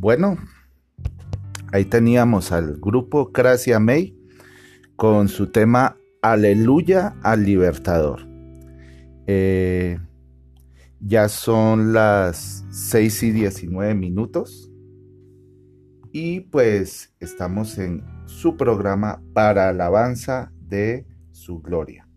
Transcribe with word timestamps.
Bueno, 0.00 0.38
ahí 1.74 1.84
teníamos 1.84 2.52
al 2.52 2.78
grupo 2.80 3.32
Gracia 3.34 3.78
May 3.78 4.16
con 4.96 5.28
su 5.28 5.48
tema 5.48 5.98
Aleluya 6.22 7.16
al 7.22 7.44
Libertador. 7.44 8.26
Eh, 9.26 9.98
ya 11.00 11.28
son 11.28 11.92
las 11.92 12.64
6 12.70 13.24
y 13.24 13.30
19 13.32 13.94
minutos 13.94 14.72
y 16.12 16.40
pues 16.40 17.12
estamos 17.20 17.76
en 17.76 18.02
su 18.24 18.56
programa 18.56 19.22
para 19.34 19.68
alabanza 19.68 20.50
de 20.62 21.04
su 21.30 21.60
gloria. 21.60 22.08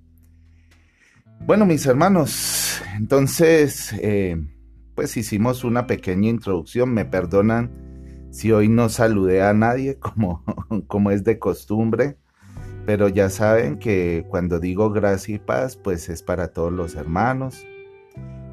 Bueno, 1.46 1.66
mis 1.66 1.86
hermanos, 1.86 2.82
entonces, 2.96 3.92
eh, 4.00 4.42
pues 4.96 5.18
hicimos 5.18 5.64
una 5.64 5.88
pequeña 5.88 6.30
introducción. 6.30 6.94
Me 6.94 7.06
perdonan 7.06 7.72
si 8.32 8.52
hoy 8.52 8.68
no 8.68 8.90
saludé 8.90 9.42
a 9.44 9.54
nadie 9.54 9.98
como, 10.00 10.44
como 10.88 11.12
es 11.12 11.24
de 11.24 11.40
costumbre, 11.40 12.18
pero 12.86 13.08
ya 13.08 13.30
saben 13.30 13.78
que 13.78 14.26
cuando 14.30 14.60
digo 14.60 14.92
gracia 14.92 15.36
y 15.36 15.40
paz, 15.40 15.78
pues 15.78 16.10
es 16.10 16.22
para 16.22 16.50
todos 16.50 16.72
los 16.72 16.96
hermanos 16.96 17.66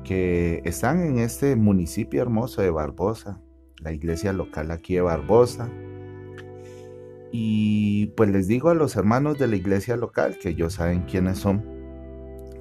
que 0.04 0.62
están 0.64 1.02
en 1.02 1.18
este 1.18 1.56
municipio 1.56 2.22
hermoso 2.22 2.62
de 2.62 2.70
Barbosa, 2.70 3.40
la 3.78 3.92
iglesia 3.92 4.32
local 4.32 4.70
aquí 4.70 4.94
de 4.94 5.02
Barbosa. 5.02 5.70
Y 7.32 8.06
pues 8.16 8.30
les 8.30 8.48
digo 8.48 8.70
a 8.70 8.74
los 8.74 8.96
hermanos 8.96 9.38
de 9.38 9.46
la 9.46 9.56
iglesia 9.56 9.96
local, 9.96 10.36
que 10.40 10.50
ellos 10.50 10.74
saben 10.74 11.02
quiénes 11.02 11.38
son, 11.38 11.64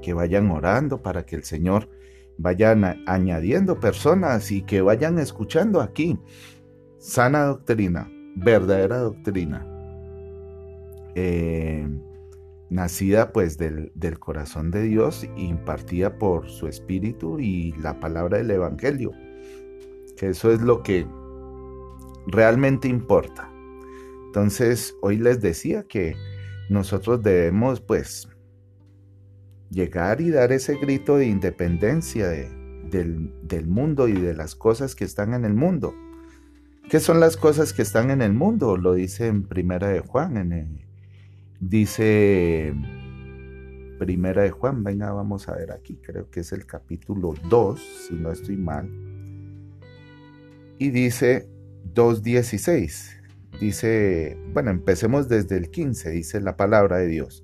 que 0.02 0.14
vayan 0.14 0.52
orando 0.52 1.02
para 1.02 1.26
que 1.26 1.36
el 1.36 1.44
Señor 1.44 1.90
vayan 2.40 3.04
añadiendo 3.06 3.80
personas 3.80 4.52
y 4.52 4.62
que 4.62 4.82
vayan 4.82 5.20
escuchando 5.20 5.82
aquí 5.82 6.18
sana 6.98 7.44
doctrina, 7.46 8.10
verdadera 8.36 9.00
doctrina, 9.00 9.66
eh, 11.16 11.88
nacida 12.70 13.32
pues 13.34 13.58
del, 13.58 13.92
del, 13.94 14.20
corazón 14.20 14.72
de 14.72 14.84
Dios, 14.84 15.28
impartida 15.36 16.18
por 16.18 16.50
su 16.50 16.68
espíritu 16.68 17.40
y 17.40 17.74
la 17.74 18.00
palabra 18.00 18.38
del 18.38 18.52
Evangelio, 18.52 19.12
que 20.18 20.30
eso 20.30 20.52
es 20.52 20.62
lo 20.62 20.82
que 20.82 21.06
realmente 22.28 22.88
importa. 22.88 23.52
Entonces, 24.28 24.96
hoy 25.02 25.18
les 25.18 25.42
decía 25.42 25.84
que 25.84 26.16
nosotros 26.70 27.22
debemos 27.22 27.82
pues 27.82 28.29
llegar 29.70 30.22
y 30.22 30.30
dar 30.30 30.52
ese 30.52 30.76
grito 30.76 31.18
de 31.18 31.28
independencia 31.28 32.28
del, 32.28 33.32
del, 33.44 33.68
mundo 33.68 34.08
y 34.08 34.14
de 34.14 34.34
las 34.34 34.56
cosas 34.56 34.96
que 34.96 35.06
están 35.06 35.34
en 35.34 35.46
el 35.46 35.54
mundo. 35.54 35.94
¿Qué 36.90 37.00
son 37.00 37.20
las 37.20 37.38
cosas 37.38 37.72
que 37.74 37.84
están 37.84 38.10
en 38.10 38.22
el 38.22 38.34
mundo? 38.34 38.78
Lo 38.78 38.94
dice 38.94 39.28
en 39.28 39.44
Primera 39.44 39.90
de 39.90 40.00
Juan. 40.00 40.38
En 40.38 40.80
dice 41.60 42.74
Primera 44.00 44.42
de 44.42 44.50
Juan. 44.50 44.84
Venga, 44.84 45.12
vamos 45.12 45.48
a 45.50 45.56
ver 45.56 45.72
aquí. 45.72 46.00
Creo 46.02 46.32
que 46.32 46.40
es 46.40 46.52
el 46.52 46.66
capítulo 46.66 47.36
2, 47.50 48.08
si 48.08 48.16
no 48.16 48.32
estoy 48.32 48.58
mal. 48.58 48.90
Y 50.80 50.90
dice 50.90 51.48
2.16. 51.94 53.20
Dice, 53.60 54.38
bueno, 54.54 54.72
empecemos 54.72 55.28
desde 55.28 55.58
el 55.58 55.70
15, 55.70 56.12
dice 56.12 56.40
la 56.40 56.56
palabra 56.56 56.98
de 56.98 57.08
Dios. 57.08 57.44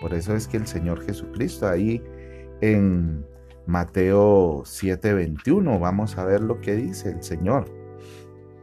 Por 0.00 0.14
eso 0.14 0.34
es 0.34 0.46
que 0.46 0.56
el 0.56 0.66
Señor 0.66 1.04
Jesucristo 1.04 1.66
ahí 1.66 2.02
en 2.60 3.24
Mateo 3.66 4.62
7:21 4.64 5.78
vamos 5.78 6.16
a 6.18 6.24
ver 6.24 6.40
lo 6.40 6.60
que 6.60 6.74
dice 6.74 7.10
el 7.10 7.22
Señor. 7.22 7.66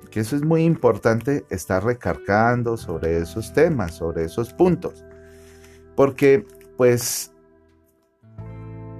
Que 0.09 0.21
eso 0.21 0.35
es 0.35 0.43
muy 0.43 0.63
importante 0.63 1.45
estar 1.49 1.83
recargando 1.83 2.77
sobre 2.77 3.17
esos 3.17 3.53
temas, 3.53 3.95
sobre 3.95 4.23
esos 4.23 4.53
puntos. 4.53 5.03
Porque 5.95 6.45
pues 6.77 7.33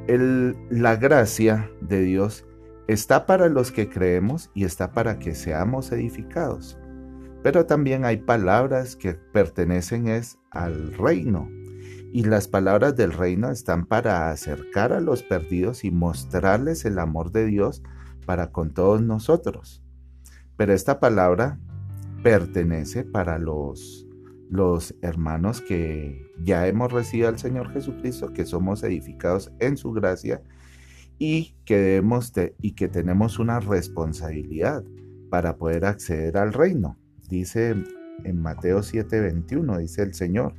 la 0.08 0.96
gracia 0.98 1.72
de 1.82 2.02
Dios 2.02 2.46
está 2.88 3.26
para 3.26 3.50
los 3.50 3.72
que 3.72 3.90
creemos 3.90 4.52
y 4.54 4.66
está 4.66 4.92
para 4.92 5.18
que 5.18 5.34
seamos 5.34 5.92
edificados. 5.92 6.78
Pero 7.42 7.66
también 7.66 8.06
hay 8.06 8.18
palabras 8.18 8.96
que 8.96 9.14
pertenecen 9.14 10.08
es 10.08 10.38
al 10.52 10.94
reino, 10.94 11.50
y 12.16 12.24
las 12.24 12.48
palabras 12.48 12.96
del 12.96 13.12
reino 13.12 13.52
están 13.52 13.86
para 13.86 14.30
acercar 14.30 14.94
a 14.94 15.02
los 15.02 15.22
perdidos 15.22 15.84
y 15.84 15.92
mostrarles 15.92 16.86
el 16.86 16.98
amor 16.98 17.34
de 17.34 17.46
Dios 17.46 17.84
para 18.26 18.54
con 18.54 18.74
todos 18.74 19.02
nosotros. 19.02 19.84
Pero 20.56 20.72
esta 20.72 21.02
palabra 21.02 21.60
pertenece 22.24 23.04
para 23.04 23.38
los, 23.38 24.08
los 24.50 24.96
hermanos 25.02 25.60
que 25.60 26.32
ya 26.42 26.66
hemos 26.70 26.94
recibido 26.94 27.28
al 27.28 27.38
Señor 27.38 27.74
Jesucristo, 27.74 28.32
que 28.32 28.46
somos 28.46 28.84
edificados 28.84 29.52
en 29.60 29.76
su 29.76 29.92
gracia 29.92 30.42
y 31.20 31.58
que, 31.66 31.76
debemos 31.76 32.32
y 32.62 32.76
que 32.76 32.88
tenemos 32.88 33.40
una 33.40 33.60
responsabilidad 33.60 34.86
para 35.30 35.58
poder 35.58 35.84
acceder 35.84 36.38
al 36.38 36.54
reino. 36.54 36.98
Dice 37.28 37.76
en 38.24 38.42
Mateo 38.42 38.84
7:21, 38.84 39.80
dice 39.80 40.02
el 40.02 40.14
Señor, 40.14 40.54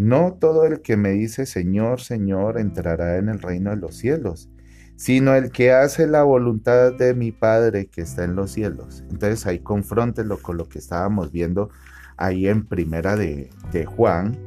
no 0.00 0.32
todo 0.32 0.64
el 0.64 0.80
que 0.80 0.96
me 0.96 1.10
dice 1.10 1.44
Señor, 1.44 2.00
Señor 2.00 2.58
entrará 2.58 3.18
en 3.18 3.28
el 3.28 3.38
reino 3.38 3.68
de 3.68 3.76
los 3.76 3.96
cielos, 3.96 4.48
sino 4.96 5.34
el 5.34 5.50
que 5.52 5.72
hace 5.72 6.06
la 6.06 6.22
voluntad 6.22 6.94
de 6.94 7.12
mi 7.12 7.32
Padre 7.32 7.84
que 7.84 8.00
está 8.00 8.24
en 8.24 8.34
los 8.34 8.50
cielos. 8.50 9.04
Entonces 9.10 9.46
ahí 9.46 9.58
confróntelo 9.58 10.38
con 10.38 10.56
lo 10.56 10.70
que 10.70 10.78
estábamos 10.78 11.30
viendo 11.32 11.68
ahí 12.16 12.48
en 12.48 12.64
primera 12.64 13.14
de, 13.14 13.50
de 13.72 13.84
Juan, 13.84 14.38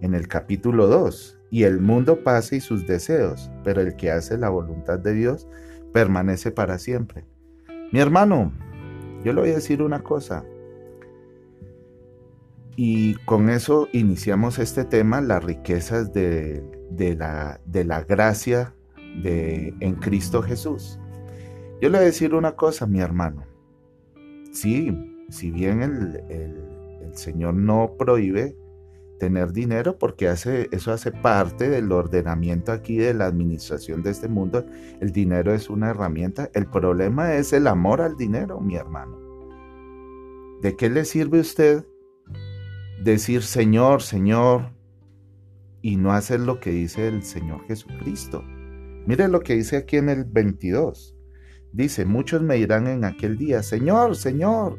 en 0.00 0.14
el 0.14 0.28
capítulo 0.28 0.86
2. 0.86 1.38
Y 1.50 1.64
el 1.64 1.78
mundo 1.78 2.24
pasa 2.24 2.56
y 2.56 2.60
sus 2.60 2.86
deseos, 2.86 3.50
pero 3.64 3.82
el 3.82 3.96
que 3.96 4.10
hace 4.10 4.38
la 4.38 4.48
voluntad 4.48 4.98
de 4.98 5.12
Dios 5.12 5.46
permanece 5.92 6.50
para 6.50 6.78
siempre. 6.78 7.26
Mi 7.92 8.00
hermano, 8.00 8.50
yo 9.22 9.34
le 9.34 9.42
voy 9.42 9.50
a 9.50 9.56
decir 9.56 9.82
una 9.82 10.02
cosa. 10.02 10.42
Y 12.82 13.16
con 13.26 13.50
eso 13.50 13.90
iniciamos 13.92 14.58
este 14.58 14.86
tema, 14.86 15.20
las 15.20 15.44
riquezas 15.44 16.14
de, 16.14 16.64
la, 17.14 18.04
gracia 18.08 18.74
en 19.22 19.94
Cristo 19.96 20.40
Jesús. 20.40 20.98
Yo 21.82 21.90
le 21.90 21.98
voy 21.98 22.04
a 22.04 22.06
decir 22.06 22.34
una 22.34 22.56
cosa, 22.56 22.86
mi 22.86 23.00
hermano. 23.00 23.44
Sí, 24.52 24.96
si 25.28 25.50
bien 25.50 25.82
el, 25.82 27.12
Señor 27.12 27.52
no 27.52 27.96
prohíbe 27.98 28.56
tener 29.18 29.52
dinero 29.52 29.98
porque 29.98 30.30
eso 30.70 30.90
hace 30.90 31.12
parte 31.12 31.68
del 31.68 31.92
ordenamiento 31.92 32.72
aquí 32.72 32.96
de 32.96 33.12
la 33.12 33.26
administración 33.26 34.02
de 34.02 34.12
este 34.12 34.28
mundo. 34.28 34.64
El 35.00 35.12
dinero 35.12 35.52
es 35.52 35.68
una 35.68 35.90
herramienta. 35.90 36.48
El 36.54 36.64
problema 36.64 37.34
es 37.34 37.52
el 37.52 37.66
amor 37.66 38.00
al 38.00 38.16
dinero, 38.16 38.58
mi 38.58 38.76
hermano. 38.76 39.18
¿De 40.62 40.76
qué 40.76 40.88
le 40.88 41.04
sirve 41.04 41.36
a 41.36 41.42
usted 41.42 41.84
decir 43.02 43.42
Señor, 43.42 44.02
Señor, 44.02 44.72
y 45.82 45.96
no 45.96 46.12
hacer 46.12 46.40
lo 46.40 46.60
que 46.60 46.70
dice 46.70 47.08
el 47.08 47.22
Señor 47.22 47.66
Jesucristo. 47.66 48.44
Mire 49.06 49.28
lo 49.28 49.40
que 49.40 49.54
dice 49.54 49.78
aquí 49.78 49.96
en 49.96 50.10
el 50.10 50.24
22. 50.24 51.16
Dice, 51.72 52.04
muchos 52.04 52.42
me 52.42 52.56
dirán 52.56 52.86
en 52.86 53.04
aquel 53.04 53.38
día, 53.38 53.62
Señor, 53.62 54.16
Señor, 54.16 54.78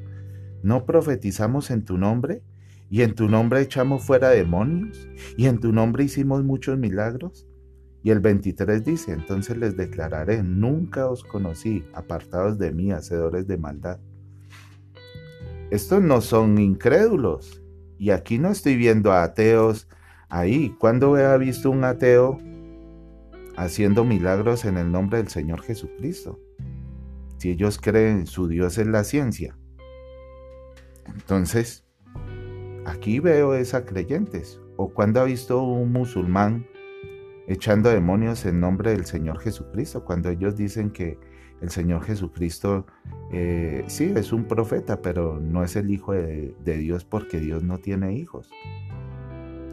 ¿no 0.62 0.86
profetizamos 0.86 1.72
en 1.72 1.84
tu 1.84 1.98
nombre? 1.98 2.44
¿Y 2.90 3.02
en 3.02 3.16
tu 3.16 3.30
nombre 3.30 3.62
echamos 3.62 4.04
fuera 4.04 4.30
demonios? 4.30 5.08
¿Y 5.38 5.48
en 5.48 5.60
tu 5.60 5.72
nombre 5.72 6.04
hicimos 6.04 6.44
muchos 6.44 6.78
milagros? 6.78 7.48
Y 8.04 8.10
el 8.10 8.20
23 8.20 8.84
dice, 8.84 9.14
entonces 9.14 9.58
les 9.58 9.78
declararé, 9.78 10.44
nunca 10.44 11.08
os 11.08 11.24
conocí, 11.24 11.86
apartados 11.94 12.58
de 12.58 12.72
mí, 12.72 12.92
hacedores 12.92 13.48
de 13.48 13.58
maldad. 13.58 14.00
Estos 15.70 16.02
no 16.02 16.20
son 16.20 16.58
incrédulos, 16.58 17.61
y 18.02 18.10
aquí 18.10 18.40
no 18.40 18.50
estoy 18.50 18.78
viendo 18.78 19.12
a 19.12 19.22
ateos 19.22 19.88
ahí. 20.28 20.76
¿Cuándo 20.80 21.14
ha 21.18 21.38
visto 21.38 21.70
un 21.70 21.84
ateo 21.84 22.40
haciendo 23.58 24.04
milagros 24.04 24.66
en 24.66 24.80
el 24.80 24.92
nombre 24.92 25.20
del 25.20 25.28
Señor 25.28 25.62
Jesucristo? 25.62 26.40
si 27.38 27.50
ellos 27.50 27.80
creen 27.80 28.26
su 28.26 28.48
Dios 28.48 28.80
es 28.80 28.88
la 28.88 29.04
ciencia. 29.04 29.56
Entonces, 31.08 31.84
aquí 32.86 33.20
veo 33.20 33.54
esa 33.54 33.86
creyentes. 33.86 34.60
O 34.78 34.90
cuando 34.90 35.22
ha 35.22 35.26
visto 35.26 35.62
un 35.64 35.92
musulmán 35.92 36.68
echando 37.48 37.90
demonios 37.90 38.46
en 38.46 38.60
nombre 38.60 38.92
del 38.92 39.06
Señor 39.06 39.40
Jesucristo, 39.40 40.06
cuando 40.06 40.30
ellos 40.30 40.56
dicen 40.56 40.90
que 40.90 41.20
el 41.62 41.70
Señor 41.70 42.04
Jesucristo 42.04 42.86
eh, 43.32 43.84
sí 43.88 44.12
es 44.16 44.34
un 44.34 44.46
profeta, 44.46 45.02
pero 45.02 45.40
no 45.40 45.64
es 45.64 45.76
el 45.76 45.92
Hijo 45.92 46.14
de, 46.14 46.56
de 46.64 46.78
Dios 46.78 47.06
porque 47.06 47.40
Dios 47.40 47.64
no 47.64 47.78
tiene 47.78 48.14
hijos. 48.14 48.50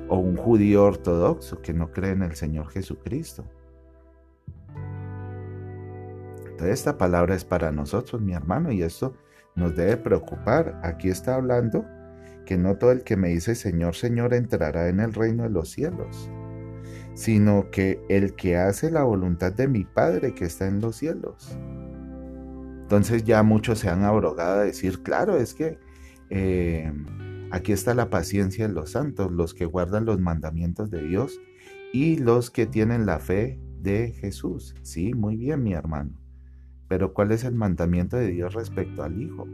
O 0.08 0.18
un 0.18 0.36
judío 0.36 0.84
ortodoxo 0.84 1.60
que 1.60 1.72
no 1.72 1.90
cree 1.90 2.12
en 2.12 2.22
el 2.22 2.34
Señor 2.34 2.68
Jesucristo. 2.68 3.44
Entonces 6.58 6.80
esta 6.80 6.98
palabra 6.98 7.34
es 7.34 7.44
para 7.44 7.70
nosotros, 7.70 8.20
mi 8.20 8.32
hermano, 8.32 8.72
y 8.72 8.82
esto 8.82 9.14
nos 9.54 9.76
debe 9.76 9.96
preocupar. 9.96 10.80
Aquí 10.82 11.08
está 11.08 11.36
hablando 11.36 11.84
que 12.44 12.56
no 12.56 12.76
todo 12.76 12.92
el 12.92 13.04
que 13.04 13.16
me 13.16 13.28
dice 13.28 13.54
Señor, 13.54 13.94
Señor 13.94 14.34
entrará 14.34 14.88
en 14.88 15.00
el 15.00 15.12
reino 15.12 15.42
de 15.42 15.50
los 15.50 15.70
cielos, 15.70 16.30
sino 17.14 17.70
que 17.70 18.00
el 18.08 18.34
que 18.34 18.56
hace 18.56 18.90
la 18.90 19.04
voluntad 19.04 19.52
de 19.52 19.68
mi 19.68 19.84
Padre 19.84 20.34
que 20.34 20.46
está 20.46 20.66
en 20.66 20.80
los 20.80 20.96
cielos. 20.96 21.56
Entonces 22.88 23.22
ya 23.24 23.42
muchos 23.42 23.80
se 23.80 23.90
han 23.90 24.02
abrogado 24.02 24.60
a 24.60 24.64
decir, 24.64 25.02
claro, 25.02 25.36
es 25.36 25.52
que 25.52 25.78
eh, 26.30 26.90
aquí 27.50 27.72
está 27.72 27.92
la 27.92 28.08
paciencia 28.08 28.66
de 28.66 28.72
los 28.72 28.92
santos, 28.92 29.30
los 29.30 29.52
que 29.52 29.66
guardan 29.66 30.06
los 30.06 30.18
mandamientos 30.18 30.88
de 30.90 31.02
Dios 31.02 31.38
y 31.92 32.16
los 32.16 32.50
que 32.50 32.64
tienen 32.64 33.04
la 33.04 33.18
fe 33.18 33.60
de 33.82 34.12
Jesús. 34.12 34.74
Sí, 34.80 35.12
muy 35.12 35.36
bien, 35.36 35.62
mi 35.62 35.74
hermano. 35.74 36.18
Pero 36.88 37.12
¿cuál 37.12 37.30
es 37.32 37.44
el 37.44 37.54
mandamiento 37.54 38.16
de 38.16 38.28
Dios 38.28 38.54
respecto 38.54 39.02
al 39.02 39.20
Hijo? 39.20 39.46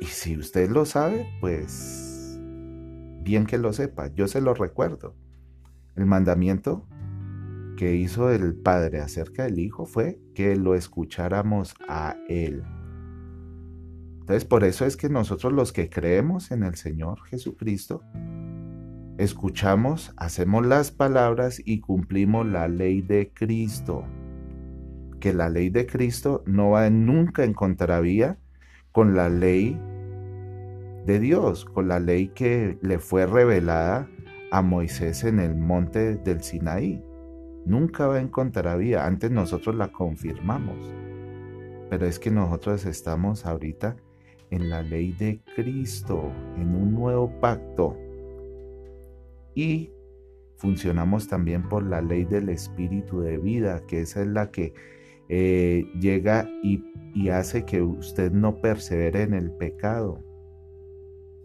Y 0.00 0.04
si 0.04 0.36
usted 0.38 0.70
lo 0.70 0.84
sabe, 0.84 1.26
pues 1.40 2.38
bien 3.24 3.46
que 3.46 3.58
lo 3.58 3.72
sepa, 3.72 4.14
yo 4.14 4.28
se 4.28 4.40
lo 4.40 4.54
recuerdo. 4.54 5.16
El 5.96 6.06
mandamiento 6.06 6.86
que 7.76 7.94
hizo 7.94 8.30
el 8.30 8.54
Padre 8.54 9.00
acerca 9.00 9.44
del 9.44 9.58
Hijo 9.58 9.86
fue 9.86 10.18
que 10.34 10.56
lo 10.56 10.74
escucháramos 10.74 11.74
a 11.88 12.16
Él. 12.28 12.62
Entonces 14.20 14.44
por 14.44 14.64
eso 14.64 14.84
es 14.86 14.96
que 14.96 15.08
nosotros 15.08 15.52
los 15.52 15.72
que 15.72 15.88
creemos 15.88 16.50
en 16.50 16.64
el 16.64 16.74
Señor 16.74 17.22
Jesucristo, 17.26 18.02
escuchamos, 19.18 20.12
hacemos 20.16 20.66
las 20.66 20.90
palabras 20.90 21.62
y 21.64 21.80
cumplimos 21.80 22.46
la 22.46 22.66
ley 22.66 23.02
de 23.02 23.30
Cristo. 23.32 24.04
Que 25.20 25.32
la 25.32 25.48
ley 25.48 25.70
de 25.70 25.86
Cristo 25.86 26.42
no 26.46 26.70
va 26.70 26.90
nunca 26.90 27.44
en 27.44 27.54
contravía 27.54 28.38
con 28.90 29.14
la 29.14 29.28
ley 29.28 29.80
de 31.06 31.20
Dios, 31.20 31.64
con 31.64 31.86
la 31.86 32.00
ley 32.00 32.28
que 32.28 32.78
le 32.82 32.98
fue 32.98 33.26
revelada 33.26 34.08
a 34.50 34.60
Moisés 34.62 35.22
en 35.22 35.38
el 35.38 35.54
monte 35.54 36.16
del 36.16 36.42
Sinaí. 36.42 37.02
Nunca 37.66 38.06
va 38.06 38.20
en 38.20 38.28
contravía, 38.28 39.06
antes 39.06 39.32
nosotros 39.32 39.74
la 39.74 39.90
confirmamos. 39.90 40.94
Pero 41.90 42.06
es 42.06 42.20
que 42.20 42.30
nosotros 42.30 42.86
estamos 42.86 43.44
ahorita 43.44 43.96
en 44.50 44.70
la 44.70 44.82
ley 44.82 45.10
de 45.12 45.40
Cristo, 45.56 46.30
en 46.56 46.76
un 46.76 46.94
nuevo 46.94 47.28
pacto. 47.40 47.96
Y 49.56 49.90
funcionamos 50.58 51.26
también 51.26 51.68
por 51.68 51.82
la 51.82 52.00
ley 52.00 52.24
del 52.24 52.50
espíritu 52.50 53.20
de 53.20 53.36
vida, 53.38 53.82
que 53.88 54.02
esa 54.02 54.22
es 54.22 54.28
la 54.28 54.52
que 54.52 54.72
eh, 55.28 55.90
llega 55.98 56.48
y, 56.62 56.84
y 57.14 57.30
hace 57.30 57.64
que 57.64 57.82
usted 57.82 58.30
no 58.30 58.60
persevere 58.60 59.22
en 59.22 59.34
el 59.34 59.50
pecado, 59.50 60.22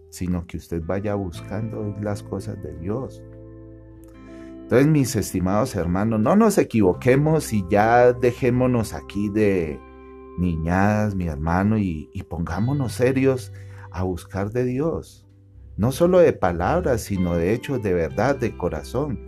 sino 0.09 0.45
que 0.45 0.57
usted 0.57 0.83
vaya 0.85 1.15
buscando 1.15 1.95
las 1.99 2.21
cosas 2.21 2.61
de 2.61 2.77
Dios. 2.77 3.23
Entonces, 4.71 4.89
mis 4.89 5.17
estimados 5.17 5.75
hermanos, 5.75 6.21
no 6.21 6.37
nos 6.37 6.57
equivoquemos 6.57 7.51
y 7.51 7.65
ya 7.69 8.13
dejémonos 8.13 8.93
aquí 8.93 9.27
de 9.27 9.77
niñadas, 10.37 11.13
mi 11.13 11.27
hermano, 11.27 11.77
y, 11.77 12.07
pongámonos 12.29 12.93
serios 12.93 13.51
a 13.91 14.03
buscar 14.03 14.51
de 14.51 14.63
Dios. 14.63 15.27
No 15.75 15.91
solo 15.91 16.19
de 16.19 16.31
palabras, 16.31 17.01
sino 17.01 17.35
de 17.35 17.53
hechos 17.53 17.83
de 17.83 17.93
verdad, 17.93 18.37
de 18.37 18.55
corazón. 18.55 19.19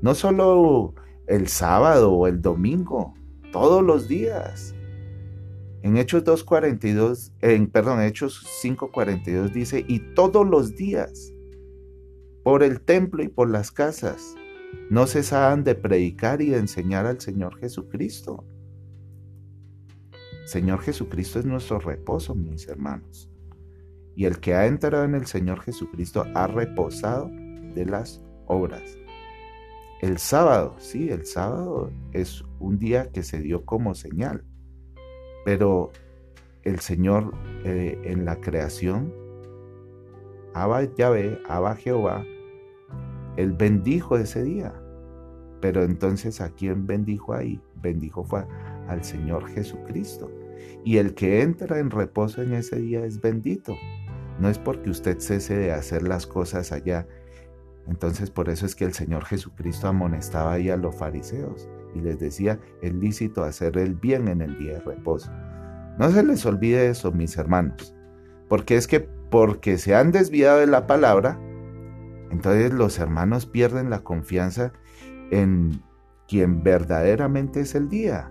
No 0.00 0.14
solo 0.14 0.94
el 1.26 1.48
sábado 1.48 2.10
o 2.10 2.26
el 2.26 2.40
domingo, 2.40 3.12
todos 3.52 3.84
los 3.84 4.08
días. 4.08 4.74
En 5.82 5.98
Hechos 5.98 6.24
2.42, 6.24 7.32
en, 7.42 7.66
perdón, 7.66 8.00
Hechos 8.00 8.42
5.42 8.64 9.52
dice, 9.52 9.84
y 9.86 9.98
todos 10.14 10.48
los 10.48 10.76
días, 10.76 11.30
por 12.42 12.62
el 12.62 12.80
templo 12.80 13.22
y 13.22 13.28
por 13.28 13.50
las 13.50 13.70
casas, 13.70 14.34
no 14.90 15.06
cesaban 15.06 15.64
de 15.64 15.74
predicar 15.74 16.40
y 16.40 16.50
de 16.50 16.58
enseñar 16.58 17.06
al 17.06 17.20
Señor 17.20 17.58
Jesucristo. 17.58 18.44
Señor 20.46 20.80
Jesucristo 20.80 21.38
es 21.38 21.44
nuestro 21.44 21.78
reposo, 21.78 22.34
mis 22.34 22.66
hermanos. 22.68 23.30
Y 24.16 24.24
el 24.24 24.40
que 24.40 24.54
ha 24.54 24.66
entrado 24.66 25.04
en 25.04 25.14
el 25.14 25.26
Señor 25.26 25.60
Jesucristo 25.60 26.24
ha 26.34 26.46
reposado 26.46 27.30
de 27.74 27.84
las 27.84 28.22
obras. 28.46 28.98
El 30.00 30.18
sábado, 30.18 30.74
sí, 30.78 31.10
el 31.10 31.26
sábado 31.26 31.90
es 32.12 32.44
un 32.60 32.78
día 32.78 33.10
que 33.10 33.22
se 33.22 33.40
dio 33.40 33.64
como 33.64 33.94
señal, 33.94 34.44
pero 35.44 35.90
el 36.62 36.80
Señor 36.80 37.34
eh, 37.64 38.00
en 38.04 38.24
la 38.24 38.40
creación, 38.40 39.12
Abba 40.54 40.84
Yahvé, 40.94 41.40
Abba 41.48 41.76
Jehová, 41.76 42.24
Él 43.38 43.52
bendijo 43.52 44.18
ese 44.18 44.42
día. 44.42 44.74
Pero 45.62 45.82
entonces, 45.82 46.42
¿a 46.42 46.50
quién 46.50 46.86
bendijo 46.86 47.32
ahí? 47.32 47.60
Bendijo 47.80 48.22
fue 48.22 48.44
al 48.88 49.02
Señor 49.02 49.48
Jesucristo. 49.48 50.30
Y 50.84 50.98
el 50.98 51.14
que 51.14 51.40
entra 51.40 51.78
en 51.78 51.90
reposo 51.90 52.42
en 52.42 52.52
ese 52.52 52.76
día 52.76 53.04
es 53.06 53.20
bendito. 53.20 53.74
No 54.38 54.50
es 54.50 54.58
porque 54.58 54.90
usted 54.90 55.18
cese 55.18 55.56
de 55.56 55.72
hacer 55.72 56.02
las 56.02 56.26
cosas 56.26 56.70
allá 56.70 57.06
entonces 57.88 58.30
por 58.30 58.50
eso 58.50 58.66
es 58.66 58.74
que 58.74 58.84
el 58.84 58.92
Señor 58.92 59.24
Jesucristo 59.24 59.88
amonestaba 59.88 60.52
ahí 60.52 60.68
a 60.68 60.76
los 60.76 60.94
fariseos 60.94 61.68
y 61.94 62.00
les 62.00 62.18
decía, 62.20 62.60
es 62.82 62.92
lícito 62.94 63.42
hacer 63.42 63.78
el 63.78 63.94
bien 63.94 64.28
en 64.28 64.42
el 64.42 64.58
día 64.58 64.74
de 64.74 64.80
reposo. 64.80 65.32
No 65.98 66.10
se 66.10 66.22
les 66.22 66.44
olvide 66.44 66.90
eso, 66.90 67.12
mis 67.12 67.36
hermanos, 67.38 67.94
porque 68.48 68.76
es 68.76 68.86
que 68.86 69.00
porque 69.00 69.78
se 69.78 69.94
han 69.94 70.12
desviado 70.12 70.58
de 70.58 70.66
la 70.66 70.86
palabra, 70.86 71.40
entonces 72.30 72.72
los 72.72 72.98
hermanos 72.98 73.46
pierden 73.46 73.90
la 73.90 74.00
confianza 74.00 74.72
en 75.30 75.82
quien 76.26 76.62
verdaderamente 76.62 77.60
es 77.60 77.74
el 77.74 77.88
día. 77.88 78.30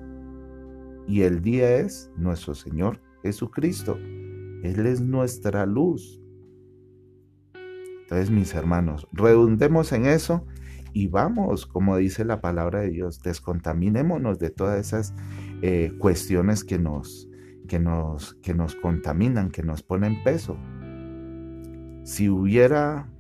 Y 1.07 1.21
el 1.21 1.41
día 1.41 1.77
es 1.77 2.11
nuestro 2.17 2.53
Señor 2.53 3.01
Jesucristo. 3.23 3.97
Él 4.63 4.85
es 4.85 5.01
nuestra 5.01 5.65
luz. 5.65 6.21
Entonces, 8.01 8.29
mis 8.29 8.53
hermanos, 8.53 9.07
redundemos 9.11 9.91
en 9.91 10.05
eso 10.05 10.45
y 10.93 11.07
vamos, 11.07 11.65
como 11.65 11.97
dice 11.97 12.23
la 12.23 12.41
palabra 12.41 12.81
de 12.81 12.89
Dios, 12.89 13.21
descontaminémonos 13.21 14.39
de 14.39 14.49
todas 14.49 14.79
esas 14.79 15.13
eh, 15.61 15.91
cuestiones 15.99 16.63
que 16.63 16.79
nos, 16.79 17.29
que, 17.67 17.79
nos, 17.79 18.35
que 18.35 18.53
nos 18.53 18.75
contaminan, 18.75 19.51
que 19.51 19.63
nos 19.63 19.83
ponen 19.83 20.23
peso. 20.23 20.57
Si 22.03 22.29
hubiera, 22.29 23.11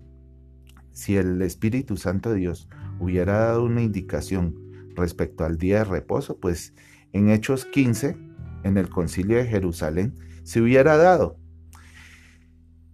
si 0.97 1.15
el 1.15 1.43
Espíritu 1.43 1.95
Santo 1.95 2.31
de 2.31 2.39
Dios 2.39 2.67
hubiera 2.99 3.37
dado 3.37 3.65
una 3.65 3.83
indicación 3.83 4.55
respecto 4.95 5.45
al 5.45 5.59
día 5.59 5.79
de 5.79 5.83
reposo, 5.83 6.39
pues 6.39 6.73
en 7.13 7.29
Hechos 7.29 7.65
15, 7.65 8.17
en 8.63 8.77
el 8.77 8.89
concilio 8.89 9.37
de 9.37 9.45
Jerusalén, 9.45 10.15
se 10.41 10.59
hubiera 10.59 10.97
dado 10.97 11.37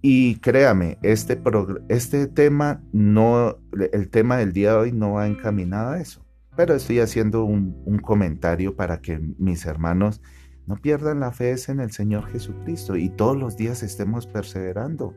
y 0.02 0.36
créame, 0.42 0.98
este, 1.02 1.42
este 1.88 2.28
tema 2.28 2.84
no, 2.92 3.58
el 3.94 4.10
tema 4.10 4.36
del 4.36 4.52
día 4.52 4.72
de 4.72 4.78
hoy 4.78 4.92
no 4.92 5.14
va 5.14 5.28
encaminado 5.28 5.92
a 5.92 6.02
eso. 6.02 6.26
Pero 6.58 6.76
estoy 6.76 7.00
haciendo 7.00 7.46
un, 7.46 7.82
un 7.86 8.00
comentario 8.00 8.76
para 8.76 9.00
que 9.00 9.18
mis 9.38 9.66
hermanos 9.66 10.22
no 10.68 10.76
pierdan 10.76 11.22
la 11.22 11.32
fe 11.32 11.56
en 11.70 11.80
el 11.80 11.92
Señor 11.92 12.30
Jesucristo 12.30 12.98
y 12.98 13.12
todos 13.12 13.38
los 13.38 13.56
días 13.56 13.82
estemos 13.82 14.28
perseverando. 14.28 15.16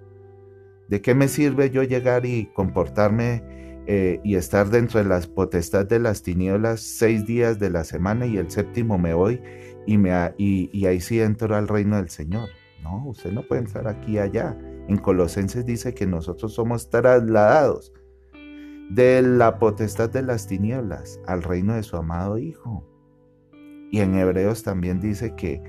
¿De 0.88 1.00
qué 1.00 1.14
me 1.14 1.28
sirve 1.28 1.70
yo 1.70 1.82
llegar 1.82 2.26
y 2.26 2.46
comportarme 2.54 3.42
eh, 3.86 4.20
y 4.24 4.36
estar 4.36 4.68
dentro 4.70 5.00
de 5.00 5.08
las 5.08 5.26
potestades 5.26 5.88
de 5.88 5.98
las 6.00 6.22
tinieblas 6.22 6.80
seis 6.80 7.24
días 7.26 7.58
de 7.58 7.70
la 7.70 7.84
semana 7.84 8.26
y 8.26 8.36
el 8.36 8.50
séptimo 8.50 8.98
me 8.98 9.14
voy 9.14 9.40
y, 9.86 9.98
me, 9.98 10.10
y, 10.38 10.86
ahí 10.86 11.00
sí 11.00 11.20
entro 11.20 11.54
al 11.54 11.68
reino 11.68 11.96
del 11.96 12.08
Señor? 12.08 12.48
No, 12.82 13.06
usted 13.06 13.32
no 13.32 13.46
puede 13.46 13.62
estar 13.62 13.86
aquí 13.88 14.12
y 14.12 14.18
allá. 14.18 14.56
En 14.88 14.96
Colosenses 14.98 15.66
dice 15.66 15.94
que 15.94 16.06
nosotros 16.06 16.54
somos 16.54 16.90
trasladados 16.90 17.92
de 18.90 19.22
la 19.22 19.58
potestad 19.58 20.10
de 20.10 20.22
las 20.22 20.46
tinieblas 20.46 21.20
al 21.26 21.42
reino 21.42 21.74
de 21.74 21.82
su 21.82 21.96
amado 21.96 22.38
Hijo. 22.38 22.84
Y 23.90 24.00
en 24.00 24.16
Hebreos 24.16 24.62
también 24.62 25.00
dice 25.00 25.34
que 25.36 25.60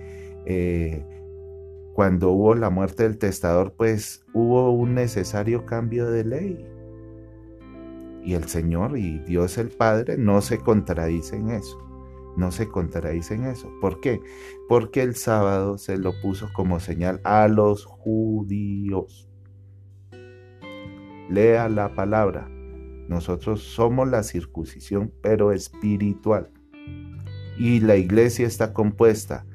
eh, 0.46 1.17
cuando 1.98 2.30
hubo 2.30 2.54
la 2.54 2.70
muerte 2.70 3.02
del 3.02 3.18
testador, 3.18 3.74
pues 3.76 4.24
hubo 4.32 4.70
un 4.70 4.94
necesario 4.94 5.66
cambio 5.66 6.06
de 6.12 6.24
ley. 6.24 6.64
Y 8.24 8.36
el 8.36 8.44
Señor 8.44 9.00
y 9.00 9.18
Dios 9.18 9.58
el 9.58 9.70
Padre 9.70 10.16
no 10.16 10.42
se 10.42 10.60
contradicen 10.60 11.50
en 11.50 11.56
eso. 11.56 11.84
No 12.38 12.52
se 12.52 12.68
contradicen 12.68 13.46
en 13.46 13.50
eso. 13.50 13.72
¿Por 13.82 14.00
qué? 14.00 14.22
Porque 14.70 15.02
el 15.02 15.16
sábado 15.16 15.80
se 15.80 15.98
lo 15.98 16.14
puso 16.22 16.50
como 16.54 16.80
señal 16.80 17.20
a 17.24 17.48
los 17.48 17.86
judíos. 17.86 19.28
Lea 21.32 21.68
la 21.68 21.96
palabra. 21.96 22.48
Nosotros 23.08 23.64
somos 23.64 24.08
la 24.08 24.22
circuncisión, 24.22 25.12
pero 25.24 25.52
espiritual. 25.52 26.52
Y 27.58 27.80
la 27.80 27.96
iglesia 27.96 28.46
está 28.46 28.72
compuesta 28.72 29.48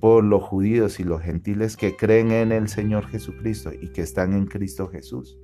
por 0.00 0.24
los 0.24 0.42
judíos 0.42 0.98
y 0.98 1.04
los 1.04 1.20
gentiles 1.20 1.76
que 1.76 1.94
creen 1.94 2.30
en 2.32 2.52
el 2.52 2.68
Señor 2.68 3.06
Jesucristo 3.06 3.70
y 3.78 3.88
que 3.88 4.00
están 4.00 4.32
en 4.32 4.46
Cristo 4.46 4.88
Jesús. 4.88 5.38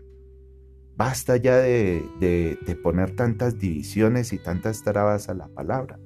Basta 0.96 1.36
ya 1.36 1.58
de, 1.58 2.78
poner 2.82 3.14
tantas 3.14 3.58
divisiones 3.58 4.32
y 4.32 4.38
tantas 4.38 4.82
trabas 4.82 5.28
a 5.28 5.34
la 5.34 5.48
palabra. 5.48 5.98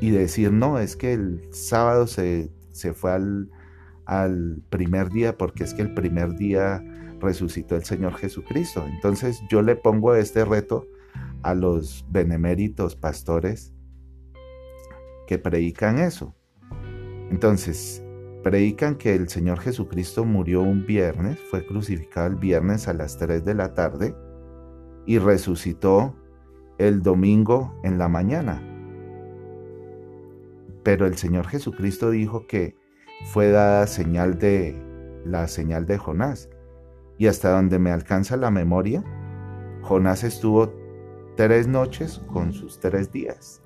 Y 0.00 0.10
decir, 0.10 0.52
no, 0.52 0.78
es 0.78 0.94
que 0.94 1.14
el 1.14 1.48
sábado 1.50 2.06
se, 2.06 2.50
fue 2.94 3.10
al, 3.10 3.50
al 4.04 4.62
primer 4.70 5.10
día 5.10 5.36
porque 5.36 5.64
es 5.64 5.74
que 5.74 5.82
el 5.82 5.92
primer 5.92 6.36
día 6.36 6.84
resucitó 7.18 7.74
el 7.74 7.84
Señor 7.84 8.14
Jesucristo. 8.14 8.84
Entonces 8.86 9.40
yo 9.50 9.60
le 9.62 9.74
pongo 9.74 10.14
este 10.14 10.44
reto 10.44 10.86
a 11.42 11.54
los 11.54 12.06
beneméritos 12.10 12.94
pastores 12.94 13.75
que 15.26 15.38
predican 15.38 15.98
eso. 15.98 16.34
Entonces, 17.30 18.02
predican 18.42 18.94
que 18.94 19.14
el 19.14 19.28
Señor 19.28 19.60
Jesucristo 19.60 20.24
murió 20.24 20.62
un 20.62 20.86
viernes, 20.86 21.38
fue 21.50 21.66
crucificado 21.66 22.28
el 22.28 22.36
viernes 22.36 22.88
a 22.88 22.94
las 22.94 23.18
3 23.18 23.44
de 23.44 23.54
la 23.54 23.74
tarde 23.74 24.14
y 25.04 25.18
resucitó 25.18 26.14
el 26.78 27.02
domingo 27.02 27.74
en 27.82 27.98
la 27.98 28.08
mañana. 28.08 28.62
Pero 30.82 31.06
el 31.06 31.16
Señor 31.16 31.48
Jesucristo 31.48 32.10
dijo 32.10 32.46
que 32.46 32.76
fue 33.32 33.50
dada 33.50 33.86
señal 33.86 34.38
de 34.38 34.80
la 35.24 35.48
señal 35.48 35.86
de 35.86 35.98
Jonás. 35.98 36.48
Y 37.18 37.26
hasta 37.28 37.50
donde 37.50 37.78
me 37.78 37.90
alcanza 37.90 38.36
la 38.36 38.50
memoria, 38.50 39.02
Jonás 39.82 40.22
estuvo 40.22 40.72
tres 41.36 41.66
noches 41.66 42.20
con 42.32 42.52
sus 42.52 42.78
tres 42.78 43.10
días, 43.10 43.62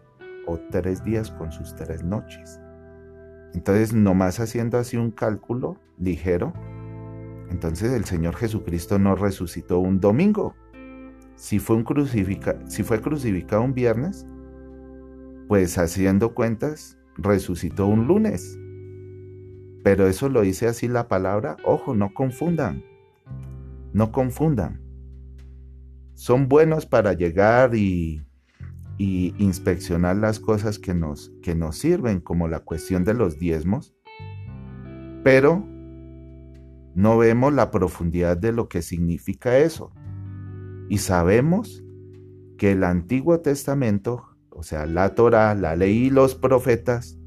tres 0.70 1.04
días 1.04 1.30
con 1.30 1.52
sus 1.52 1.74
tres 1.74 2.02
noches. 2.02 2.60
Entonces, 3.54 3.92
nomás 3.92 4.40
haciendo 4.40 4.78
así 4.78 4.96
un 4.96 5.10
cálculo 5.10 5.78
ligero, 5.98 6.52
entonces 7.50 7.92
el 7.92 8.04
Señor 8.04 8.36
Jesucristo 8.36 8.98
no 8.98 9.16
resucitó 9.16 9.80
un 9.80 10.00
domingo. 10.00 10.54
Si 11.34 11.58
fue, 11.58 11.76
un 11.76 11.84
si 12.68 12.82
fue 12.82 13.00
crucificado 13.00 13.62
un 13.62 13.74
viernes, 13.74 14.26
pues 15.48 15.78
haciendo 15.78 16.34
cuentas, 16.34 16.98
resucitó 17.16 17.86
un 17.86 18.06
lunes. 18.06 18.58
Pero 19.82 20.06
eso 20.06 20.28
lo 20.28 20.42
dice 20.42 20.68
así 20.68 20.86
la 20.86 21.08
palabra, 21.08 21.56
ojo, 21.64 21.94
no 21.94 22.12
confundan, 22.12 22.84
no 23.92 24.12
confundan. 24.12 24.80
Son 26.14 26.48
buenos 26.48 26.84
para 26.86 27.14
llegar 27.14 27.74
y 27.74 28.22
y 29.02 29.34
inspeccionar 29.38 30.16
las 30.16 30.40
cosas 30.40 30.78
que 30.78 30.92
nos, 30.92 31.32
que 31.40 31.54
nos 31.54 31.78
sirven, 31.78 32.20
como 32.20 32.48
la 32.48 32.60
cuestión 32.60 33.02
de 33.02 33.14
los 33.14 33.38
diezmos, 33.38 33.94
pero 35.24 35.66
no 36.94 37.16
vemos 37.16 37.54
la 37.54 37.70
profundidad 37.70 38.36
de 38.36 38.52
lo 38.52 38.68
que 38.68 38.82
significa 38.82 39.56
eso. 39.56 39.90
Y 40.90 40.98
sabemos 40.98 41.82
que 42.58 42.72
el 42.72 42.84
Antiguo 42.84 43.40
Testamento, 43.40 44.36
o 44.50 44.62
sea, 44.62 44.84
la 44.84 45.14
Torah, 45.14 45.54
la 45.54 45.76
ley 45.76 46.08
y 46.08 46.10
los 46.10 46.34
profetas, 46.34 47.18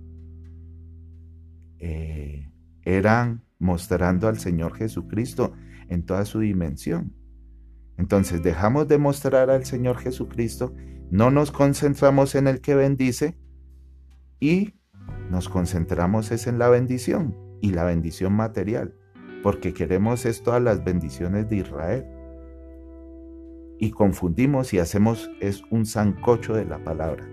eh, 1.80 2.52
eran 2.84 3.46
mostrando 3.58 4.28
al 4.28 4.38
Señor 4.38 4.76
Jesucristo 4.76 5.54
en 5.90 6.06
toda 6.06 6.26
su 6.26 6.42
dimensión. 6.42 7.16
Entonces 7.98 8.44
dejamos 8.44 8.88
de 8.88 9.00
mostrar 9.00 9.50
al 9.50 9.66
Señor 9.66 9.98
Jesucristo 9.98 10.76
no 11.12 11.32
nos 11.32 11.52
concentramos 11.52 12.36
en 12.36 12.48
el 12.48 12.62
que 12.62 12.76
bendice 12.76 13.38
y 14.40 14.74
nos 15.30 15.50
concentramos 15.50 16.32
es 16.32 16.48
en 16.48 16.60
la 16.60 16.70
bendición 16.70 17.36
y 17.62 17.72
la 17.72 17.86
bendición 17.86 18.34
material, 18.34 18.94
porque 19.42 19.74
queremos 19.74 20.26
es 20.26 20.44
todas 20.44 20.62
las 20.62 20.84
bendiciones 20.84 21.50
de 21.50 21.58
Israel. 21.58 22.06
Y 23.80 23.92
confundimos 23.92 24.74
y 24.74 24.80
hacemos 24.80 25.30
es 25.40 25.64
un 25.72 25.86
zancocho 25.86 26.54
de 26.54 26.66
la 26.66 26.84
palabra. 26.84 27.28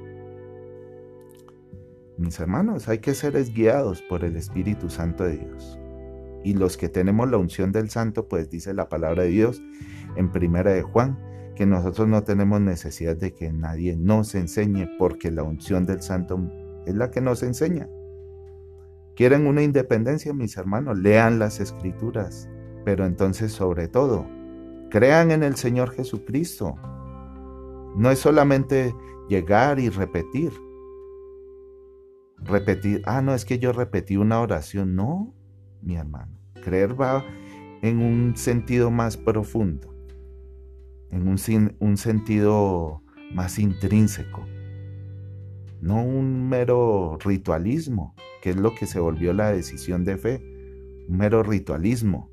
Mis 2.17 2.39
hermanos, 2.39 2.89
hay 2.89 2.99
que 2.99 3.15
ser 3.15 3.33
guiados 3.53 4.03
por 4.03 4.25
el 4.25 4.37
Espíritu 4.37 4.91
Santo 4.91 5.25
de 5.25 5.39
Dios. 5.39 5.79
Y 6.45 6.55
los 6.55 6.77
que 6.77 6.89
tenemos 6.89 7.31
la 7.31 7.39
unción 7.39 7.73
del 7.73 7.91
Santo, 7.91 8.29
pues 8.29 8.51
dice 8.51 8.75
la 8.75 8.89
palabra 8.89 9.23
de 9.25 9.31
Dios 9.31 9.63
en 10.17 10.31
primera 10.31 10.71
de 10.73 10.83
Juan, 10.83 11.19
que 11.61 11.67
nosotros 11.67 12.09
no 12.09 12.25
tenemos 12.25 12.59
necesidad 12.59 13.19
de 13.19 13.35
que 13.35 13.53
nadie 13.53 13.95
nos 13.95 14.35
enseñe 14.35 14.89
porque 14.99 15.31
la 15.31 15.43
unción 15.43 15.85
del 15.85 16.01
santo 16.01 16.41
es 16.87 16.95
la 16.95 17.11
que 17.11 17.21
nos 17.21 17.43
enseña. 17.43 17.87
¿Quieren 19.15 19.47
una 19.47 19.63
independencia, 19.63 20.33
mis 20.33 20.57
hermanos? 20.57 20.97
Lean 20.97 21.39
las 21.39 21.61
escrituras, 21.61 22.49
pero 22.87 23.05
entonces 23.05 23.53
sobre 23.53 23.89
todo, 23.89 24.27
crean 24.89 25.33
en 25.33 25.43
el 25.43 25.55
Señor 25.55 25.91
Jesucristo. 25.91 26.77
No 27.95 28.11
es 28.11 28.21
solamente 28.21 28.95
llegar 29.29 29.79
y 29.81 29.91
repetir. 29.91 30.53
Repetir, 32.39 33.03
ah, 33.05 33.21
no, 33.21 33.35
es 33.35 33.45
que 33.45 33.59
yo 33.59 33.75
repetí 33.75 34.17
una 34.17 34.41
oración. 34.41 34.97
No, 34.97 35.35
mi 35.83 35.97
hermano. 35.97 36.33
Creer 36.65 36.99
va 36.99 37.23
en 37.83 37.99
un 37.99 38.35
sentido 38.35 38.91
más 38.91 39.19
profundo 39.19 39.91
en 41.11 41.29
un, 41.29 41.77
un 41.81 41.97
sentido 41.97 43.03
más 43.33 43.59
intrínseco, 43.59 44.47
no 45.81 46.03
un 46.03 46.49
mero 46.49 47.19
ritualismo, 47.25 48.15
que 48.43 48.51
es 48.51 48.57
lo 48.57 48.75
que 48.75 48.87
se 48.87 49.01
volvió 49.01 49.33
la 49.33 49.51
decisión 49.51 50.05
de 50.05 50.17
fe, 50.17 50.43
un 51.09 51.17
mero 51.17 51.43
ritualismo, 51.43 52.31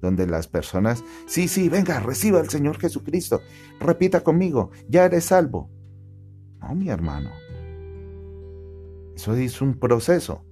donde 0.00 0.26
las 0.26 0.46
personas, 0.46 1.04
sí, 1.26 1.48
sí, 1.48 1.68
venga, 1.68 2.00
reciba 2.00 2.40
al 2.40 2.48
Señor 2.48 2.78
Jesucristo, 2.78 3.40
repita 3.80 4.22
conmigo, 4.22 4.70
ya 4.88 5.04
eres 5.04 5.24
salvo. 5.24 5.70
No, 6.60 6.74
mi 6.74 6.88
hermano, 6.88 7.30
eso 9.14 9.34
es 9.34 9.60
un 9.60 9.74
proceso. 9.74 10.44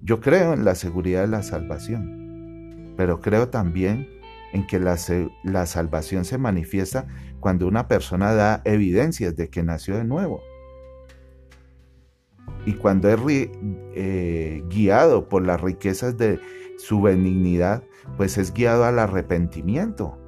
Yo 0.00 0.20
creo 0.20 0.52
en 0.52 0.64
la 0.64 0.74
seguridad 0.74 1.22
de 1.22 1.28
la 1.28 1.42
salvación, 1.42 2.94
pero 2.96 3.20
creo 3.20 3.48
también 3.48 4.08
en 4.52 4.66
que 4.66 4.78
la, 4.78 4.96
salvación 5.66 6.24
se 6.24 6.38
manifiesta 6.38 7.06
cuando 7.40 7.66
una 7.66 7.88
persona 7.88 8.34
da 8.34 8.62
evidencias 8.64 9.34
de 9.36 9.48
que 9.48 9.62
nació 9.62 9.96
de 9.96 10.04
nuevo. 10.04 10.42
Y 12.64 12.74
cuando 12.74 13.08
es 13.08 13.18
eh, 13.94 14.62
guiado 14.68 15.28
por 15.28 15.44
las 15.44 15.60
riquezas 15.60 16.16
de 16.16 16.38
su 16.78 17.00
benignidad, 17.00 17.82
pues 18.16 18.38
es 18.38 18.52
guiado 18.52 18.84
al 18.84 18.98
arrepentimiento. 18.98 20.18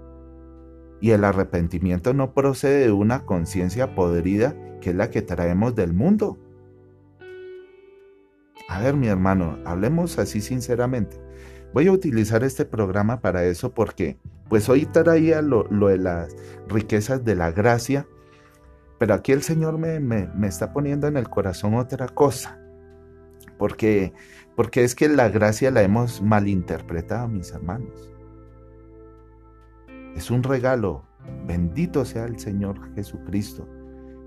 Y 1.01 1.11
el 1.11 1.25
arrepentimiento 1.25 2.15
no 2.15 2.33
procede 2.33 2.87
de 2.87 2.93
una 2.93 3.25
conciencia 3.27 3.95
podrida 3.95 4.57
que 4.81 4.91
es 4.91 4.97
la 4.97 5.11
que 5.11 5.23
traemos 5.23 5.75
del 5.75 5.93
mundo. 5.93 6.39
A 8.69 8.81
ver, 8.81 8.95
mi 8.95 9.09
hermano, 9.09 9.59
hablemos 9.65 10.19
así 10.19 10.41
sinceramente. 10.41 11.24
Voy 11.75 11.89
a 11.89 11.93
utilizar 11.93 12.45
este 12.45 12.65
programa 12.65 13.21
para 13.21 13.43
eso 13.43 13.75
porque 13.75 14.17
pues 14.49 14.69
hoy 14.69 14.87
traía 14.87 15.43
lo, 15.43 15.65
de 15.65 15.99
las 15.99 16.33
riquezas 16.69 17.25
de 17.25 17.35
la 17.35 17.51
gracia, 17.51 18.07
pero 19.01 19.13
aquí 19.15 19.33
el 19.33 19.43
Señor 19.43 19.77
me, 19.77 19.99
me, 19.99 20.47
está 20.47 20.73
poniendo 20.73 21.09
en 21.09 21.17
el 21.17 21.29
corazón 21.29 21.75
otra 21.75 22.07
cosa, 22.07 22.61
porque, 23.59 24.13
porque 24.55 24.85
es 24.85 24.95
que 24.95 25.09
la 25.09 25.29
gracia 25.31 25.73
la 25.73 25.83
hemos 25.83 26.23
malinterpretado, 26.23 27.27
mis 27.27 27.51
hermanos. 27.51 28.09
Es 30.15 30.31
un 30.31 30.45
regalo, 30.45 31.05
bendito 31.45 32.05
sea 32.05 32.27
el 32.27 32.39
Señor 32.39 32.95
Jesucristo 32.95 33.67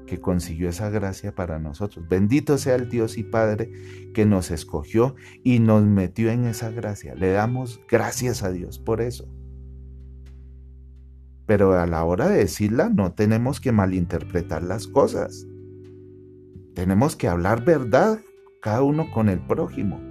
que 0.07 0.19
consiguió 0.19 0.69
esa 0.69 0.89
gracia 0.89 1.35
para 1.35 1.59
nosotros. 1.59 2.07
Bendito 2.07 2.57
sea 2.57 2.73
el 2.75 2.89
Dios 2.89 3.19
y 3.19 3.23
Padre 3.23 3.71
que 4.15 4.25
nos 4.25 4.49
escogió 4.49 5.15
y 5.43 5.59
nos 5.59 5.83
metió 5.83 6.31
en 6.31 6.45
esa 6.45 6.71
gracia. 6.71 7.13
Le 7.13 7.31
damos 7.31 7.79
gracias 7.87 8.41
a 8.41 8.49
Dios 8.49 8.79
por 8.79 9.01
eso. 9.01 9.27
Pero 11.45 11.79
a 11.79 11.85
la 11.85 12.03
hora 12.03 12.27
de 12.27 12.39
decirla 12.39 12.89
no 12.89 13.13
tenemos 13.13 13.61
que 13.61 13.71
malinterpretar 13.71 14.63
las 14.63 14.87
cosas. 14.87 15.45
Tenemos 16.73 17.15
que 17.15 17.27
hablar 17.27 17.63
verdad 17.63 18.19
cada 18.61 18.81
uno 18.81 19.11
con 19.11 19.29
el 19.29 19.39
prójimo. 19.39 20.01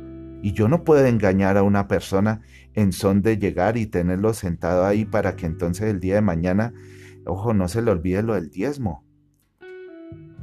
Y 0.43 0.53
yo 0.53 0.69
no 0.69 0.85
puedo 0.85 1.05
engañar 1.07 1.57
a 1.57 1.63
una 1.63 1.89
persona 1.89 2.43
en 2.75 2.93
son 2.93 3.23
de 3.23 3.39
llegar 3.39 3.77
y 3.77 3.87
tenerlo 3.87 4.35
sentado 4.35 4.85
ahí 4.85 5.05
para 5.05 5.35
que 5.35 5.47
entonces 5.47 5.89
el 5.89 5.99
día 6.01 6.17
de 6.17 6.21
mañana, 6.21 6.75
ojo, 7.25 7.55
no 7.55 7.69
se 7.69 7.83
le 7.83 7.91
olvide 7.91 8.23
lo 8.23 8.35
del 8.35 8.51
diezmo. 8.51 9.06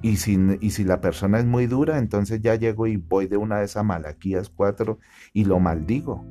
Y 0.03 0.17
si, 0.17 0.38
y 0.60 0.72
si 0.72 0.83
la 0.83 1.00
persona 1.00 1.39
es 1.39 1.45
muy 1.45 1.65
dura, 1.65 1.98
entonces 1.98 2.41
ya 2.41 2.55
llego 2.55 2.88
y 2.88 2.98
voy 2.98 3.27
de 3.27 3.38
una 3.38 3.60
de 3.60 3.65
esas 3.65 3.86
Malaquías 3.86 4.50
4 4.50 5.00
y 5.31 5.45
lo 5.45 5.62
maldigo. 5.62 6.25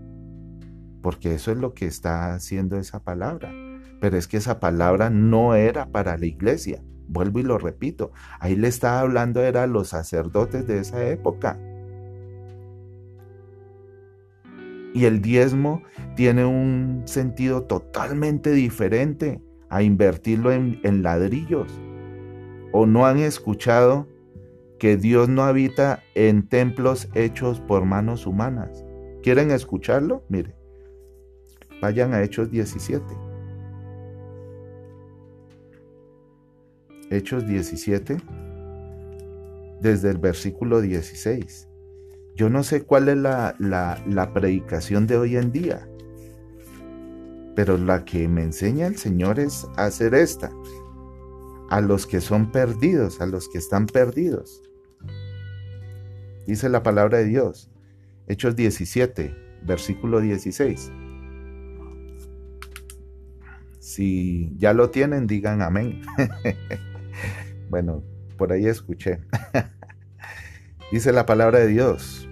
Porque 1.00 1.34
eso 1.34 1.50
es 1.52 1.56
lo 1.56 1.72
que 1.72 1.86
está 1.86 2.34
haciendo 2.34 2.76
esa 2.76 3.02
palabra. 3.02 3.50
Pero 3.98 4.18
es 4.18 4.28
que 4.28 4.36
esa 4.36 4.60
palabra 4.60 5.08
no 5.08 5.54
era 5.54 5.86
para 5.86 6.18
la 6.18 6.26
iglesia. 6.26 6.84
Vuelvo 7.08 7.38
y 7.38 7.44
lo 7.44 7.56
repito. 7.56 8.12
Ahí 8.40 8.56
le 8.56 8.68
estaba 8.68 9.00
hablando 9.00 9.40
era 9.40 9.62
a 9.62 9.66
los 9.66 9.88
sacerdotes 9.88 10.66
de 10.66 10.78
esa 10.78 11.08
época. 11.08 11.58
Y 14.92 15.06
el 15.06 15.22
diezmo 15.22 15.82
tiene 16.14 16.44
un 16.44 17.04
sentido 17.06 17.62
totalmente 17.62 18.52
diferente 18.52 19.40
a 19.70 19.82
invertirlo 19.82 20.52
en, 20.52 20.78
en 20.82 21.02
ladrillos 21.02 21.80
o 22.72 22.86
no 22.86 23.06
han 23.06 23.18
escuchado 23.18 24.08
que 24.78 24.96
Dios 24.96 25.28
no 25.28 25.44
habita 25.44 26.02
en 26.14 26.48
templos 26.48 27.08
hechos 27.14 27.60
por 27.60 27.84
manos 27.84 28.26
humanas. 28.26 28.84
¿Quieren 29.22 29.52
escucharlo? 29.52 30.24
Mire, 30.28 30.56
vayan 31.80 32.14
a 32.14 32.22
Hechos 32.22 32.50
17. 32.50 33.04
Hechos 37.10 37.46
17, 37.46 38.16
desde 39.80 40.10
el 40.10 40.18
versículo 40.18 40.80
16. 40.80 41.68
Yo 42.34 42.48
no 42.48 42.64
sé 42.64 42.82
cuál 42.82 43.08
es 43.08 43.18
la, 43.18 43.54
la, 43.60 44.32
predicación 44.32 45.06
de 45.06 45.18
hoy 45.18 45.36
en 45.36 45.52
día, 45.52 45.86
pero 47.54 47.76
la 47.76 48.04
que 48.04 48.26
me 48.26 48.42
enseña 48.42 48.86
el 48.86 48.96
Señor 48.96 49.38
es 49.38 49.66
hacer 49.76 50.14
esta 50.14 50.50
a 51.72 51.80
los 51.80 52.06
que 52.06 52.20
son 52.20 52.52
perdidos, 52.52 53.22
a 53.22 53.26
los 53.26 53.48
que 53.48 53.56
están 53.56 53.86
perdidos. 53.86 54.60
Dice 56.46 56.68
la 56.68 56.82
palabra 56.82 57.16
de 57.16 57.24
Dios, 57.24 57.70
Hechos 58.26 58.56
17, 58.56 59.34
versículo 59.62 60.20
16. 60.20 60.92
Si 63.78 64.52
ya 64.58 64.74
lo 64.74 64.90
tienen, 64.90 65.26
digan 65.26 65.62
amén. 65.62 66.02
bueno, 67.70 68.04
por 68.36 68.52
ahí 68.52 68.66
escuché. 68.66 69.20
Dice 70.92 71.10
la 71.10 71.24
palabra 71.24 71.60
de 71.60 71.68
Dios, 71.68 72.28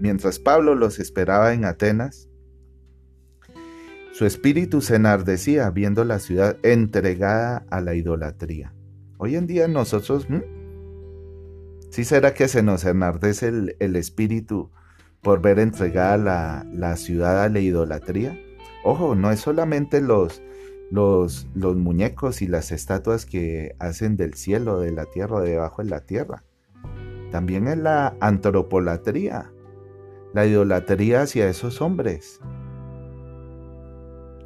mientras 0.00 0.38
Pablo 0.38 0.74
los 0.74 0.98
esperaba 0.98 1.52
en 1.52 1.66
Atenas, 1.66 2.30
su 4.12 4.24
espíritu 4.24 4.80
se 4.80 4.96
enardecía 4.96 5.68
viendo 5.68 6.06
la 6.06 6.20
ciudad 6.20 6.56
entregada 6.62 7.66
a 7.68 7.82
la 7.82 7.94
idolatría. 7.94 8.72
Hoy 9.20 9.34
en 9.34 9.48
día 9.48 9.66
nosotros, 9.66 10.28
¿sí 11.90 12.04
será 12.04 12.34
que 12.34 12.46
se 12.46 12.62
nos 12.62 12.84
enardece 12.84 13.48
el, 13.48 13.96
espíritu 13.96 14.70
por 15.22 15.42
ver 15.42 15.58
entregada 15.58 16.64
la, 16.72 16.96
ciudad 16.96 17.42
a 17.42 17.48
la 17.48 17.58
idolatría? 17.58 18.38
Ojo, 18.84 19.16
no 19.16 19.32
es 19.32 19.40
solamente 19.40 20.00
los, 20.00 20.40
los, 20.92 21.48
los 21.54 21.74
muñecos 21.74 22.42
y 22.42 22.46
las 22.46 22.70
estatuas 22.70 23.26
que 23.26 23.74
hacen 23.80 24.16
del 24.16 24.34
cielo, 24.34 24.78
de 24.78 24.92
la 24.92 25.06
tierra, 25.06 25.40
debajo 25.40 25.82
de 25.82 25.90
la 25.90 26.00
tierra. 26.06 26.44
También 27.32 27.66
es 27.66 27.76
la 27.76 28.16
antropolatría, 28.20 29.50
la 30.32 30.46
idolatría 30.46 31.22
hacia 31.22 31.48
esos 31.48 31.80
hombres. 31.80 32.38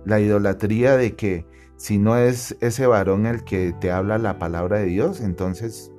La 0.06 0.18
idolatría 0.18 0.96
de 0.96 1.14
que 1.14 1.51
si 1.82 1.98
no 1.98 2.16
es 2.16 2.56
ese 2.60 2.86
varón 2.86 3.26
el 3.26 3.42
que 3.42 3.72
te 3.72 3.90
habla 3.90 4.16
la 4.16 4.38
palabra 4.38 4.78
de 4.78 4.84
Dios, 4.84 5.20
entonces 5.20 5.90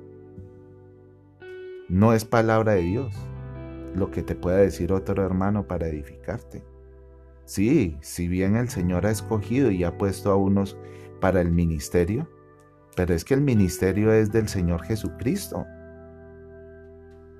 no 1.90 2.14
es 2.14 2.24
palabra 2.24 2.72
de 2.72 2.80
Dios 2.80 3.14
lo 3.94 4.10
que 4.10 4.22
te 4.22 4.34
pueda 4.34 4.56
decir 4.56 4.94
otro 4.94 5.22
hermano 5.22 5.66
para 5.66 5.86
edificarte. 5.86 6.64
Sí, 7.44 7.98
si 8.00 8.28
bien 8.28 8.56
el 8.56 8.70
Señor 8.70 9.04
ha 9.04 9.10
escogido 9.10 9.70
y 9.70 9.84
ha 9.84 9.98
puesto 9.98 10.30
a 10.30 10.36
unos 10.36 10.78
para 11.20 11.42
el 11.42 11.50
ministerio, 11.52 12.30
pero 12.96 13.12
es 13.12 13.22
que 13.22 13.34
el 13.34 13.42
ministerio 13.42 14.10
es 14.10 14.32
del 14.32 14.48
Señor 14.48 14.84
Jesucristo. 14.84 15.66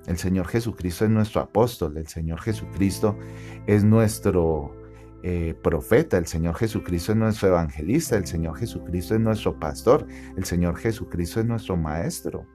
El 0.05 0.17
Señor 0.19 0.45
Jesucristo 0.49 1.05
es 1.05 1.09
nuestro 1.09 1.41
apóstol, 1.41 1.97
el 1.97 2.07
Señor 2.07 2.39
Jesucristo 2.41 3.17
es 3.65 3.83
nuestro 3.83 4.84
eh, 5.27 5.55
profeta, 5.55 6.19
el 6.19 6.27
Señor 6.27 6.53
Jesucristo 6.53 7.11
es 7.11 7.17
nuestro 7.17 7.47
evangelista, 7.47 8.15
el 8.15 8.27
Señor 8.27 8.59
Jesucristo 8.59 9.15
es 9.15 9.19
nuestro 9.19 9.59
pastor, 9.59 10.05
el 10.37 10.45
Señor 10.45 10.77
Jesucristo 10.77 11.39
es 11.39 11.47
nuestro 11.47 11.75
maestro. 11.75 12.45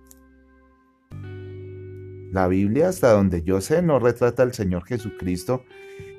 La 2.30 2.46
Biblia, 2.46 2.90
hasta 2.90 3.10
donde 3.10 3.42
yo 3.42 3.60
sé, 3.60 3.82
no 3.82 3.98
retrata 3.98 4.44
al 4.44 4.54
Señor 4.54 4.84
Jesucristo 4.84 5.64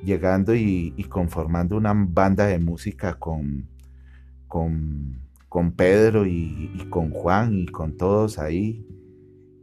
llegando 0.03 0.53
y, 0.53 0.91
conformando 1.07 1.77
una 1.77 1.93
banda 1.95 2.47
de 2.47 2.59
música 2.59 3.13
con, 3.13 3.69
con, 4.49 5.71
Pedro 5.77 6.25
y, 6.25 6.85
con 6.89 7.11
Juan 7.11 7.59
y 7.59 7.65
con 7.67 7.95
todos 7.95 8.37
ahí, 8.37 8.85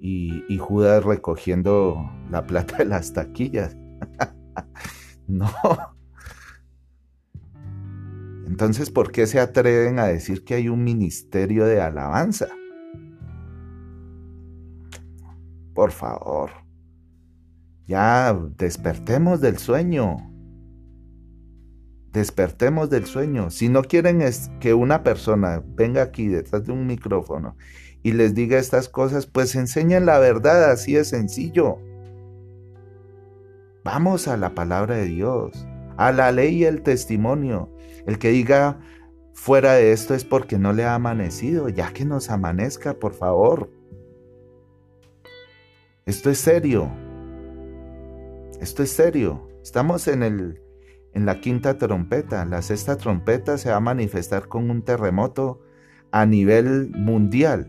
y, 0.01 0.43
y 0.49 0.57
Judas 0.57 1.05
recogiendo 1.05 2.11
la 2.31 2.47
plata 2.47 2.79
de 2.79 2.87
las 2.87 3.13
taquillas. 3.13 3.77
no, 5.27 5.51
entonces, 8.49 8.91
¿por 8.91 9.13
qué 9.13 9.27
se 9.27 9.41
atreven 9.41 9.99
a 9.99 10.07
decir 10.07 10.43
que 10.43 10.55
hay 10.55 10.71
un 10.71 10.83
ministerio 10.83 11.67
de 11.67 11.83
alabanza? 11.83 12.49
Por 15.75 15.93
favor, 15.93 16.51
ya 17.87 18.35
despertemos 18.57 19.43
del 19.43 19.59
sueño. 19.59 20.17
Despertemos 22.11 22.89
del 22.89 23.05
sueño. 23.05 23.51
Si 23.51 23.69
no 23.69 23.83
quieren 23.83 24.25
que 24.61 24.73
una 24.73 25.03
persona 25.03 25.63
venga 25.75 26.03
aquí 26.03 26.27
detrás 26.29 26.65
de 26.65 26.73
un 26.73 26.87
micrófono 26.87 27.55
y 28.03 28.13
les 28.13 28.35
diga 28.35 28.59
estas 28.59 28.89
cosas, 28.89 29.27
pues 29.27 29.55
enseñen 29.57 30.07
la 30.07 30.19
verdad, 30.19 30.71
así 30.71 30.95
de 30.95 31.05
sencillo. 31.05 31.77
Vamos 33.85 34.27
a 34.27 34.39
la 34.39 34.55
palabra 34.55 34.97
de 34.97 35.05
Dios, 35.05 35.67
a 35.99 36.13
la 36.13 36.33
ley 36.33 36.57
y 36.57 36.65
el 36.65 36.83
testimonio. 36.83 37.71
El 38.09 38.19
que 38.19 38.31
diga 38.31 38.81
fuera 39.35 39.75
de 39.75 39.93
esto 39.93 40.15
es 40.15 40.25
porque 40.25 40.59
no 40.59 40.73
le 40.73 40.85
ha 40.85 40.95
amanecido, 40.95 41.69
ya 41.69 41.93
que 41.93 42.07
nos 42.07 42.31
amanezca, 42.31 42.95
por 42.95 43.13
favor. 43.13 43.71
Esto 46.07 46.31
es 46.31 46.39
serio. 46.39 46.91
Esto 48.63 48.83
es 48.83 48.93
serio. 48.93 49.47
Estamos 49.63 50.09
en 50.09 50.23
el 50.23 50.63
en 51.13 51.27
la 51.27 51.43
quinta 51.43 51.77
trompeta. 51.77 52.47
La 52.47 52.63
sexta 52.63 52.97
trompeta 52.97 53.59
se 53.59 53.69
va 53.69 53.77
a 53.77 53.81
manifestar 53.81 54.49
con 54.49 54.71
un 54.71 54.81
terremoto 54.81 55.61
a 56.11 56.25
nivel 56.25 56.91
mundial. 56.95 57.69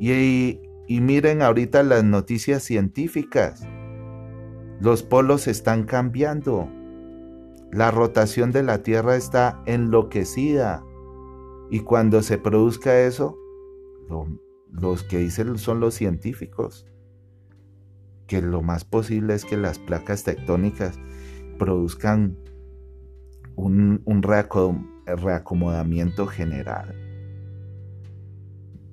Y, 0.00 0.62
y 0.88 1.00
miren 1.00 1.42
ahorita 1.42 1.84
las 1.84 2.02
noticias 2.02 2.64
científicas. 2.64 3.62
Los 4.80 5.04
polos 5.04 5.46
están 5.46 5.84
cambiando. 5.84 6.68
La 7.76 7.90
rotación 7.90 8.52
de 8.52 8.62
la 8.62 8.82
Tierra 8.82 9.16
está 9.16 9.60
enloquecida. 9.66 10.82
Y 11.70 11.80
cuando 11.80 12.22
se 12.22 12.38
produzca 12.38 13.00
eso, 13.00 13.36
los 14.72 15.02
que 15.02 15.18
dicen 15.18 15.58
son 15.58 15.80
los 15.80 15.92
científicos, 15.92 16.86
que 18.26 18.40
lo 18.40 18.62
más 18.62 18.86
posible 18.86 19.34
es 19.34 19.44
que 19.44 19.58
las 19.58 19.78
placas 19.78 20.24
tectónicas 20.24 20.98
produzcan 21.58 22.38
un, 23.56 24.00
reacomodamiento 25.04 26.26
general. 26.26 26.94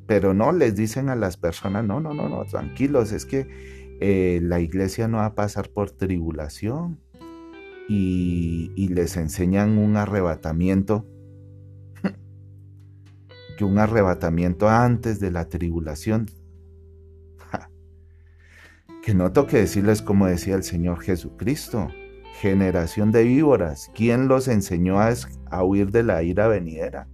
Pero 0.07 0.33
no 0.33 0.51
les 0.51 0.75
dicen 0.75 1.07
a 1.07 1.15
las 1.15 1.37
personas, 1.37 1.85
no, 1.85 2.01
no, 2.01 2.13
no, 2.13 2.27
no, 2.27 2.43
tranquilos, 2.43 3.13
es 3.13 3.25
que 3.25 3.47
eh, 4.01 4.41
la 4.43 4.59
iglesia 4.59 5.07
no 5.07 5.19
va 5.19 5.27
a 5.27 5.35
pasar 5.35 5.69
por 5.69 5.89
tribulación 5.89 6.99
y, 7.87 8.87
les 8.89 9.17
enseñan 9.17 9.77
un 9.77 9.97
arrebatamiento, 9.97 11.05
que 13.57 13.65
un 13.65 13.77
arrebatamiento 13.77 14.69
antes 14.69 15.19
de 15.19 15.31
la 15.31 15.49
tribulación. 15.49 16.27
Que 19.03 19.13
no 19.13 19.33
toque 19.33 19.57
decirles 19.57 20.01
como 20.01 20.27
decía 20.27 20.55
el 20.55 20.63
Señor 20.63 21.01
Jesucristo, 21.01 21.89
generación 22.39 23.11
de 23.11 23.23
víboras, 23.23 23.91
¿quién 23.93 24.29
los 24.29 24.47
enseñó 24.47 25.01
a, 25.01 25.13
a 25.51 25.63
huir 25.63 25.91
de 25.91 26.03
la 26.03 26.23
ira 26.23 26.47
venidera? 26.47 27.09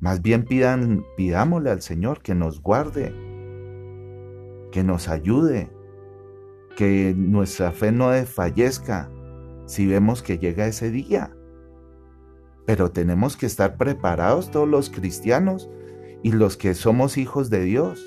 Más 0.00 0.22
bien 0.22 0.44
pidan, 0.44 1.04
pidámosle 1.18 1.70
al 1.70 1.82
Señor 1.82 2.22
que 2.22 2.34
nos 2.34 2.62
guarde. 2.62 3.14
que 4.72 4.82
nos 4.82 5.08
ayude, 5.08 5.70
que 6.76 7.14
nuestra 7.16 7.72
fe 7.72 7.92
no 7.92 8.10
desfallezca 8.10 9.10
si 9.66 9.86
vemos 9.86 10.22
que 10.22 10.38
llega 10.38 10.66
ese 10.66 10.90
día. 10.90 11.36
Pero 12.64 12.90
tenemos 12.90 13.36
que 13.36 13.46
estar 13.46 13.76
preparados 13.76 14.50
todos 14.50 14.68
los 14.68 14.90
cristianos 14.90 15.70
y 16.22 16.32
los 16.32 16.56
que 16.56 16.74
somos 16.74 17.18
hijos 17.18 17.50
de 17.50 17.60
Dios. 17.60 18.04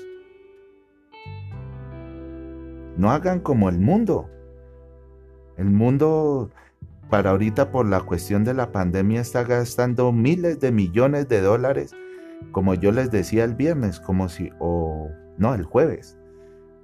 No 2.96 3.10
hagan 3.10 3.40
como 3.40 3.68
el 3.68 3.78
mundo. 3.78 4.28
El 5.56 5.70
mundo 5.70 6.50
para 7.10 7.30
ahorita 7.30 7.70
por 7.70 7.86
la 7.86 8.00
cuestión 8.00 8.44
de 8.44 8.54
la 8.54 8.72
pandemia 8.72 9.20
está 9.20 9.44
gastando 9.44 10.12
miles 10.12 10.60
de 10.60 10.70
millones 10.70 11.28
de 11.28 11.40
dólares, 11.40 11.94
como 12.52 12.74
yo 12.74 12.92
les 12.92 13.10
decía 13.10 13.44
el 13.44 13.54
viernes, 13.54 14.00
como 14.00 14.28
si, 14.28 14.50
o 14.60 15.10
no, 15.36 15.54
el 15.54 15.64
jueves, 15.64 16.16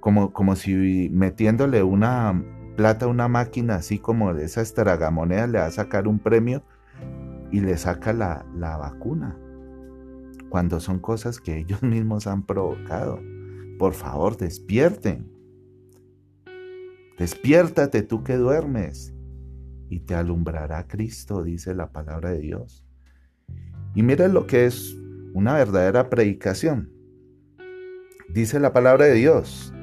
como, 0.01 0.33
como 0.33 0.55
si 0.55 1.09
metiéndole 1.11 1.81
una 1.81 2.43
plata 2.77 3.07
una 3.07 3.27
máquina 3.27 3.75
así 3.75 3.97
como 3.97 4.33
de 4.33 4.45
esa 4.45 4.61
estragamoneda 4.61 5.47
le 5.47 5.59
va 5.59 5.65
a 5.65 5.71
sacar 5.71 6.07
un 6.07 6.19
premio 6.19 6.63
y 7.51 7.59
le 7.59 7.75
saca 7.75 8.13
la, 8.13 8.45
la 8.55 8.77
vacuna, 8.77 9.37
cuando 10.49 10.79
son 10.79 10.99
cosas 10.99 11.41
que 11.41 11.57
ellos 11.57 11.81
mismos 11.83 12.27
han 12.27 12.43
provocado. 12.43 13.19
Por 13.79 13.93
favor, 13.93 14.37
despierten. 14.37 15.29
Despiértate 17.17 18.03
tú 18.03 18.23
que 18.23 18.37
duermes 18.37 19.13
y 19.89 20.01
te 20.01 20.13
alumbrará 20.13 20.87
Cristo, 20.87 21.43
dice 21.43 21.73
la 21.73 21.91
palabra 21.91 22.31
de 22.31 22.39
Dios. 22.39 22.85
Y 23.95 24.03
mira 24.03 24.27
lo 24.27 24.45
que 24.45 24.67
es 24.67 24.95
una 25.33 25.55
verdadera 25.55 26.09
predicación. 26.09 26.91
Dice 28.29 28.59
la 28.59 28.71
palabra 28.71 29.05
de 29.05 29.13
Dios. 29.13 29.73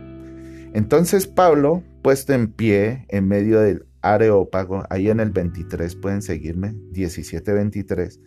Entonces 0.75 1.29
Pablo, 1.29 1.85
puesto 2.03 2.33
en 2.33 2.53
pie 2.53 3.07
en 3.09 3.29
medio 3.29 3.61
del 3.61 3.87
Areópago, 4.03 4.85
ahí 4.91 5.09
en 5.09 5.21
el 5.21 5.31
23 5.31 5.95
pueden 5.95 6.21
seguirme, 6.21 6.75
17-23. 6.93 8.21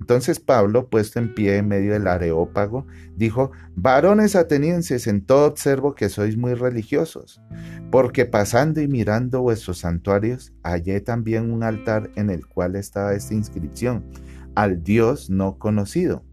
Entonces 0.00 0.40
Pablo, 0.40 0.88
puesto 0.88 1.18
en 1.18 1.34
pie 1.34 1.58
en 1.58 1.68
medio 1.68 1.92
del 1.92 2.06
Areópago, 2.06 2.86
dijo, 3.16 3.52
varones 3.74 4.34
atenienses, 4.34 5.06
en 5.06 5.26
todo 5.26 5.46
observo 5.46 5.94
que 5.94 6.08
sois 6.08 6.38
muy 6.38 6.54
religiosos, 6.54 7.42
porque 7.90 8.24
pasando 8.24 8.80
y 8.80 8.88
mirando 8.88 9.42
vuestros 9.42 9.80
santuarios, 9.80 10.54
hallé 10.62 11.02
también 11.02 11.52
un 11.52 11.62
altar 11.62 12.10
en 12.16 12.30
el 12.30 12.46
cual 12.46 12.76
estaba 12.76 13.12
esta 13.12 13.34
inscripción, 13.34 14.06
al 14.54 14.82
Dios 14.82 15.28
no 15.28 15.58
conocido. 15.58 16.24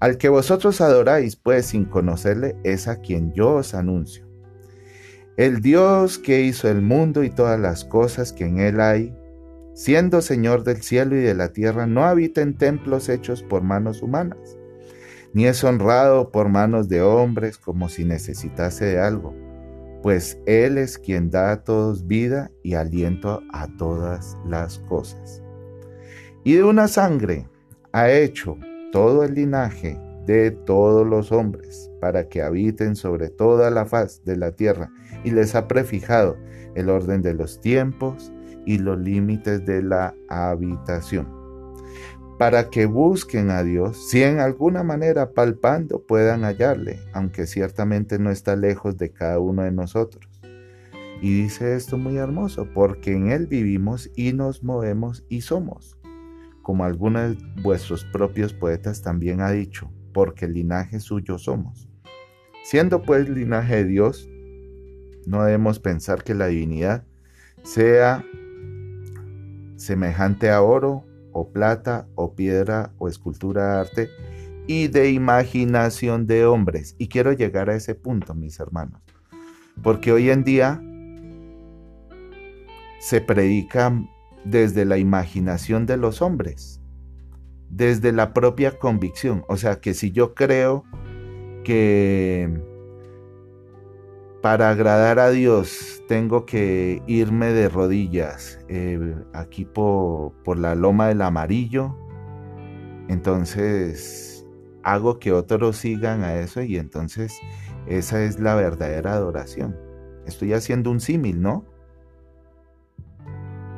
Al 0.00 0.16
que 0.16 0.30
vosotros 0.30 0.80
adoráis, 0.80 1.36
pues 1.36 1.66
sin 1.66 1.84
conocerle, 1.84 2.56
es 2.64 2.88
a 2.88 2.96
quien 2.96 3.34
yo 3.34 3.56
os 3.56 3.74
anuncio. 3.74 4.25
El 5.36 5.60
Dios 5.60 6.18
que 6.18 6.40
hizo 6.40 6.70
el 6.70 6.80
mundo 6.80 7.22
y 7.22 7.28
todas 7.28 7.60
las 7.60 7.84
cosas 7.84 8.32
que 8.32 8.46
en 8.46 8.58
él 8.58 8.80
hay, 8.80 9.14
siendo 9.74 10.22
Señor 10.22 10.64
del 10.64 10.80
cielo 10.80 11.14
y 11.14 11.20
de 11.20 11.34
la 11.34 11.52
tierra, 11.52 11.86
no 11.86 12.04
habita 12.04 12.40
en 12.40 12.56
templos 12.56 13.10
hechos 13.10 13.42
por 13.42 13.62
manos 13.62 14.00
humanas, 14.00 14.56
ni 15.34 15.44
es 15.44 15.62
honrado 15.62 16.30
por 16.32 16.48
manos 16.48 16.88
de 16.88 17.02
hombres 17.02 17.58
como 17.58 17.90
si 17.90 18.06
necesitase 18.06 18.86
de 18.86 18.98
algo, 18.98 19.34
pues 20.02 20.38
Él 20.46 20.78
es 20.78 20.96
quien 20.96 21.30
da 21.30 21.52
a 21.52 21.64
todos 21.64 22.06
vida 22.06 22.50
y 22.62 22.72
aliento 22.72 23.42
a 23.52 23.68
todas 23.76 24.38
las 24.48 24.78
cosas. 24.88 25.42
Y 26.44 26.54
de 26.54 26.64
una 26.64 26.88
sangre 26.88 27.46
ha 27.92 28.10
hecho 28.10 28.56
todo 28.90 29.22
el 29.22 29.34
linaje 29.34 30.00
de 30.26 30.50
todos 30.50 31.06
los 31.06 31.30
hombres, 31.30 31.90
para 32.00 32.28
que 32.28 32.42
habiten 32.42 32.96
sobre 32.96 33.28
toda 33.28 33.70
la 33.70 33.86
faz 33.86 34.24
de 34.24 34.36
la 34.36 34.52
tierra, 34.52 34.90
y 35.26 35.32
les 35.32 35.56
ha 35.56 35.66
prefijado 35.66 36.38
el 36.76 36.88
orden 36.88 37.20
de 37.20 37.34
los 37.34 37.60
tiempos 37.60 38.32
y 38.64 38.78
los 38.78 38.96
límites 38.96 39.66
de 39.66 39.82
la 39.82 40.14
habitación, 40.28 41.26
para 42.38 42.70
que 42.70 42.86
busquen 42.86 43.50
a 43.50 43.64
Dios, 43.64 44.08
si 44.08 44.22
en 44.22 44.38
alguna 44.38 44.84
manera 44.84 45.32
palpando 45.32 46.00
puedan 46.06 46.44
hallarle, 46.44 47.00
aunque 47.12 47.48
ciertamente 47.48 48.20
no 48.20 48.30
está 48.30 48.54
lejos 48.54 48.96
de 48.98 49.10
cada 49.10 49.40
uno 49.40 49.64
de 49.64 49.72
nosotros. 49.72 50.30
Y 51.20 51.42
dice 51.42 51.74
esto 51.74 51.98
muy 51.98 52.18
hermoso, 52.18 52.68
porque 52.72 53.12
en 53.12 53.32
Él 53.32 53.48
vivimos 53.48 54.10
y 54.14 54.32
nos 54.32 54.62
movemos 54.62 55.24
y 55.28 55.40
somos, 55.40 55.98
como 56.62 56.84
algunos 56.84 57.36
de 57.36 57.62
vuestros 57.62 58.04
propios 58.04 58.52
poetas 58.52 59.02
también 59.02 59.40
ha 59.40 59.50
dicho, 59.50 59.90
porque 60.12 60.46
linaje 60.46 61.00
suyo 61.00 61.36
somos. 61.36 61.88
Siendo 62.62 63.02
pues 63.02 63.28
linaje 63.28 63.76
de 63.76 63.84
Dios, 63.84 64.28
no 65.26 65.44
debemos 65.44 65.80
pensar 65.80 66.22
que 66.22 66.34
la 66.34 66.46
divinidad 66.46 67.04
sea 67.62 68.24
semejante 69.76 70.50
a 70.50 70.62
oro 70.62 71.04
o 71.32 71.50
plata 71.50 72.06
o 72.14 72.34
piedra 72.34 72.92
o 72.98 73.08
escultura 73.08 73.66
de 73.66 73.80
arte 73.80 74.10
y 74.66 74.88
de 74.88 75.10
imaginación 75.10 76.26
de 76.26 76.46
hombres. 76.46 76.94
Y 76.98 77.08
quiero 77.08 77.32
llegar 77.32 77.68
a 77.68 77.74
ese 77.74 77.94
punto, 77.94 78.34
mis 78.34 78.58
hermanos, 78.60 79.02
porque 79.82 80.12
hoy 80.12 80.30
en 80.30 80.44
día 80.44 80.80
se 83.00 83.20
predica 83.20 83.92
desde 84.44 84.84
la 84.84 84.98
imaginación 84.98 85.86
de 85.86 85.96
los 85.96 86.22
hombres, 86.22 86.80
desde 87.68 88.12
la 88.12 88.32
propia 88.32 88.78
convicción. 88.78 89.44
O 89.48 89.56
sea 89.56 89.80
que 89.80 89.92
si 89.92 90.12
yo 90.12 90.34
creo 90.34 90.84
que 91.64 92.75
para 94.46 94.70
agradar 94.70 95.18
a 95.18 95.30
Dios 95.30 96.04
tengo 96.06 96.46
que 96.46 97.02
irme 97.08 97.48
de 97.52 97.68
rodillas 97.68 98.60
eh, 98.68 99.16
aquí 99.32 99.64
por, 99.64 100.34
por 100.44 100.56
la 100.56 100.76
loma 100.76 101.08
del 101.08 101.22
amarillo. 101.22 101.96
Entonces 103.08 104.46
hago 104.84 105.18
que 105.18 105.32
otros 105.32 105.78
sigan 105.78 106.22
a 106.22 106.36
eso 106.36 106.62
y 106.62 106.76
entonces 106.76 107.36
esa 107.88 108.22
es 108.22 108.38
la 108.38 108.54
verdadera 108.54 109.14
adoración. 109.14 109.76
Estoy 110.26 110.52
haciendo 110.52 110.92
un 110.92 111.00
símil, 111.00 111.42
¿no? 111.42 111.64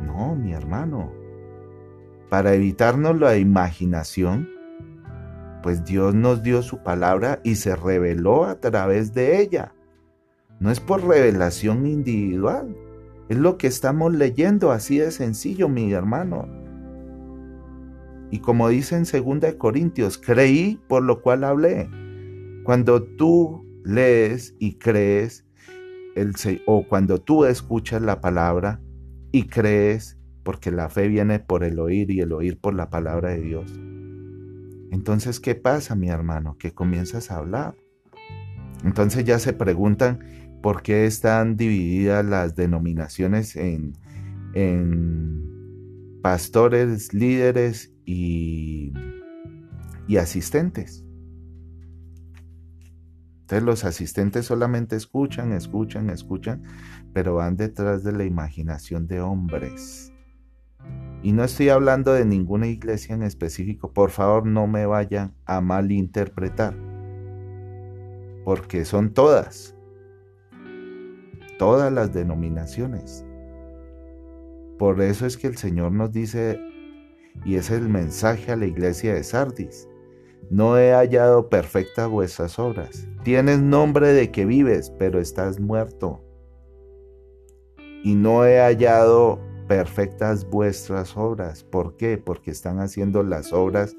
No, 0.05 0.37
mi 0.37 0.53
hermano. 0.53 1.11
Para 2.29 2.53
evitarnos 2.53 3.19
la 3.19 3.39
imaginación, 3.39 4.51
pues 5.63 5.83
Dios 5.87 6.15
nos 6.15 6.43
dio 6.43 6.61
su 6.61 6.83
palabra 6.83 7.41
y 7.43 7.55
se 7.55 7.75
reveló 7.75 8.45
a 8.45 8.61
través 8.61 9.15
de 9.15 9.41
ella. 9.41 9.73
No 10.61 10.71
es 10.71 10.81
por 10.81 11.07
revelación 11.07 11.87
individual. 11.87 12.77
Es 13.29 13.37
lo 13.37 13.59
que 13.59 13.67
estamos 13.67 14.15
leyendo, 14.15 14.73
así 14.73 14.99
de 14.99 15.11
sencillo, 15.11 15.69
mi 15.69 15.93
hermano. 15.93 16.49
Y 18.31 18.41
como 18.41 18.69
dice 18.69 18.97
en 18.97 19.05
2 19.05 19.55
Corintios, 19.55 20.19
creí 20.19 20.81
por 20.89 21.03
lo 21.03 21.23
cual 21.23 21.45
hablé. 21.45 21.89
Cuando 22.65 23.03
tú 23.03 23.65
lees 23.85 24.55
y 24.59 24.75
crees, 24.79 25.47
el, 26.15 26.35
o 26.67 26.87
cuando 26.87 27.19
tú 27.21 27.45
escuchas 27.45 28.03
la 28.03 28.21
palabra 28.21 28.81
y 29.33 29.45
crees, 29.45 30.19
porque 30.43 30.71
la 30.71 30.89
fe 30.89 31.09
viene 31.09 31.39
por 31.39 31.65
el 31.65 31.79
oír 31.79 32.11
y 32.11 32.21
el 32.21 32.33
oír 32.33 32.59
por 32.59 32.75
la 32.75 32.91
palabra 32.91 33.31
de 33.31 33.41
Dios. 33.41 33.81
Entonces, 34.91 35.41
¿qué 35.41 35.55
pasa, 35.55 35.95
mi 35.95 36.09
hermano? 36.09 36.57
Que 36.59 36.73
comienzas 36.73 37.31
a 37.31 37.37
hablar. 37.37 37.77
Entonces 38.85 39.25
ya 39.25 39.39
se 39.39 39.53
preguntan, 39.53 40.21
¿Por 40.69 40.83
qué 40.83 41.07
están 41.07 41.57
divididas 41.57 42.23
las 42.23 42.55
denominaciones 42.55 43.57
en, 43.57 43.95
pastores, 46.21 47.15
líderes 47.15 47.95
y, 48.05 48.93
y 50.07 50.19
asistentes? 50.19 51.07
Entonces 53.41 53.63
los 53.63 53.85
asistentes 53.87 54.45
solamente 54.45 54.95
escuchan, 54.95 55.55
escuchan, 55.55 56.11
escuchan, 56.11 56.63
pero 57.15 57.37
van 57.37 57.57
detrás 57.57 58.05
de 58.05 58.13
la 58.13 58.25
imaginación 58.25 59.07
de 59.07 59.23
hombres. 59.23 60.13
Y 61.23 61.33
no 61.33 61.45
estoy 61.45 61.71
hablando 61.71 62.13
de 62.13 62.27
ninguna 62.27 62.67
iglesia 62.67 63.15
en 63.15 63.23
específico, 63.23 63.95
por 63.95 64.11
favor 64.11 64.45
no 64.45 64.67
me 64.67 64.85
vayan 64.85 65.33
a 65.47 65.63
malinterpretar, 65.63 66.77
porque 68.45 68.85
son 68.85 69.15
todas 69.15 69.78
todas 71.59 71.93
las 71.93 72.13
denominaciones. 72.13 73.25
Por 74.79 75.01
eso 75.03 75.27
es 75.27 75.37
que 75.37 75.49
el 75.49 75.57
Señor 75.57 75.93
nos 75.93 76.13
dice, 76.13 76.61
y 77.45 77.57
es 77.57 77.71
el 77.71 77.89
mensaje 77.89 78.53
a 78.53 78.57
la 78.57 78.67
iglesia 78.67 79.15
de 79.15 79.25
Sardis, 79.25 79.89
no 80.51 80.79
he 80.79 80.93
hallado 80.93 81.49
perfectas 81.49 82.09
vuestras 82.09 82.59
obras. 82.59 83.07
Tienes 83.23 83.61
nombre 83.61 84.13
de 84.13 84.31
que 84.31 84.47
vives, 84.47 84.91
pero 84.99 85.21
estás 85.21 85.61
muerto. 85.61 86.25
Y 88.03 88.15
no 88.15 88.47
he 88.47 88.61
hallado 88.61 89.41
perfectas 89.67 90.49
vuestras 90.49 91.17
obras. 91.17 91.65
¿Por 91.65 91.97
qué? 91.97 92.17
Porque 92.17 92.51
están 92.51 92.81
haciendo 92.81 93.23
las 93.23 93.53
obras 93.53 93.95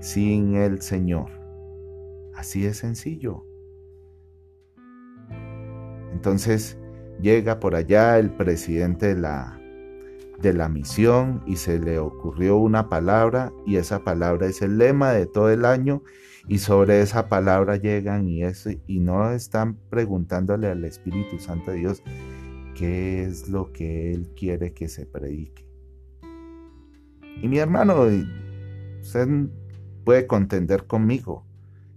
sin 0.00 0.54
el 0.56 0.80
Señor. 0.80 1.30
Así 2.34 2.62
de 2.62 2.72
sencillo. 2.72 3.44
Entonces 6.12 6.78
llega 7.24 7.58
por 7.58 7.74
allá 7.74 8.18
el 8.18 8.28
presidente 8.30 9.14
de 9.14 9.20
la, 9.22 9.58
de 10.42 10.52
la 10.52 10.68
misión 10.68 11.42
y 11.46 11.56
se 11.56 11.78
le 11.78 11.98
ocurrió 11.98 12.58
una 12.58 12.90
palabra 12.90 13.50
y 13.66 13.76
esa 13.76 14.04
palabra 14.04 14.46
es 14.46 14.60
el 14.60 14.76
lema 14.76 15.12
de 15.12 15.24
todo 15.24 15.50
el 15.50 15.64
año 15.64 16.02
y 16.48 16.58
sobre 16.58 17.00
esa 17.00 17.30
palabra 17.30 17.76
llegan 17.76 18.28
y, 18.28 18.42
y 18.86 19.00
no 19.00 19.32
están 19.32 19.78
preguntándole 19.88 20.68
al 20.68 20.84
Espíritu 20.84 21.38
Santo 21.38 21.70
de 21.70 21.78
Dios 21.78 22.02
qué 22.74 23.24
es 23.24 23.48
lo 23.48 23.72
que 23.72 24.12
Él 24.12 24.28
quiere 24.36 24.74
que 24.74 24.88
se 24.88 25.06
predique. 25.06 25.66
Y 27.40 27.48
mi 27.48 27.56
hermano, 27.56 28.06
usted 29.00 29.28
puede 30.04 30.26
contender 30.26 30.84
conmigo, 30.86 31.46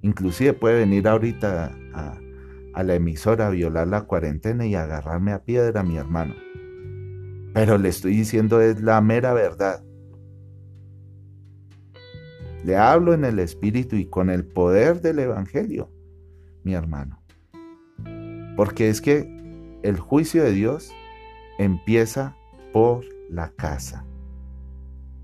inclusive 0.02 0.54
puede 0.54 0.80
venir 0.80 1.06
ahorita 1.06 1.78
a, 1.94 2.18
a 2.78 2.84
la 2.84 2.94
emisora 2.94 3.48
a 3.48 3.50
violar 3.50 3.88
la 3.88 4.04
cuarentena 4.04 4.68
y 4.68 4.76
agarrarme 4.76 5.32
a 5.32 5.44
piedra, 5.44 5.82
mi 5.82 5.98
hermano. 5.98 6.36
Pero 7.52 7.80
le 7.80 7.90
estoy 7.90 8.16
diciendo 8.16 8.62
es 8.62 8.84
la 8.84 9.02
mera 9.02 9.34
verdad. 9.34 9.84
Le 12.64 12.78
hablo 12.78 13.16
en 13.16 13.26
el 13.26 13.40
Espíritu 13.40 13.96
y 13.96 14.06
con 14.06 14.30
el 14.30 14.46
poder 14.46 15.02
del 15.02 15.18
Evangelio, 15.18 15.90
mi 16.64 16.76
hermano. 16.76 17.20
Porque 18.56 18.90
es 18.90 19.02
que 19.02 19.28
el 19.82 19.98
juicio 20.00 20.44
de 20.44 20.52
Dios 20.52 20.92
empieza 21.58 22.38
por 22.74 23.04
la 23.28 23.50
casa. 23.54 24.06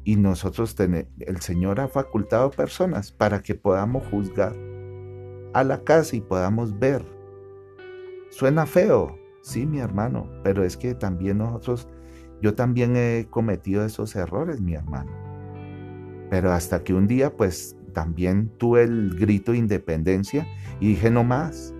Y 0.03 0.15
nosotros, 0.15 0.75
el 0.79 1.41
Señor 1.41 1.81
ha 1.81 1.87
facultado 1.87 2.49
personas 2.49 3.11
para 3.11 3.43
que 3.43 3.53
podamos 3.53 4.07
juzgar 4.07 4.55
a 5.53 5.63
la 5.63 5.83
casa 5.83 6.15
y 6.15 6.21
podamos 6.21 6.79
ver. 6.79 7.12
Suena 8.33 8.65
feo, 8.65 9.19
sí, 9.43 9.67
mi 9.67 9.77
hermano, 9.77 10.27
pero 10.43 10.63
es 10.63 10.75
que 10.75 10.95
también 10.95 11.37
nosotros, 11.37 11.87
yo 12.41 12.55
también 12.55 12.95
he 12.95 13.27
cometido 13.29 13.85
esos 13.85 14.15
errores, 14.15 14.59
mi 14.59 14.73
hermano. 14.73 15.11
Pero 16.31 16.51
hasta 16.51 16.83
que 16.83 16.95
un 16.95 17.05
día 17.05 17.37
pues 17.37 17.77
también 17.93 18.49
tuve 18.57 18.85
el 18.85 19.15
grito 19.19 19.51
de 19.51 19.59
independencia 19.59 20.47
y 20.79 20.87
dije 20.87 21.11
no 21.11 21.23
más, 21.23 21.75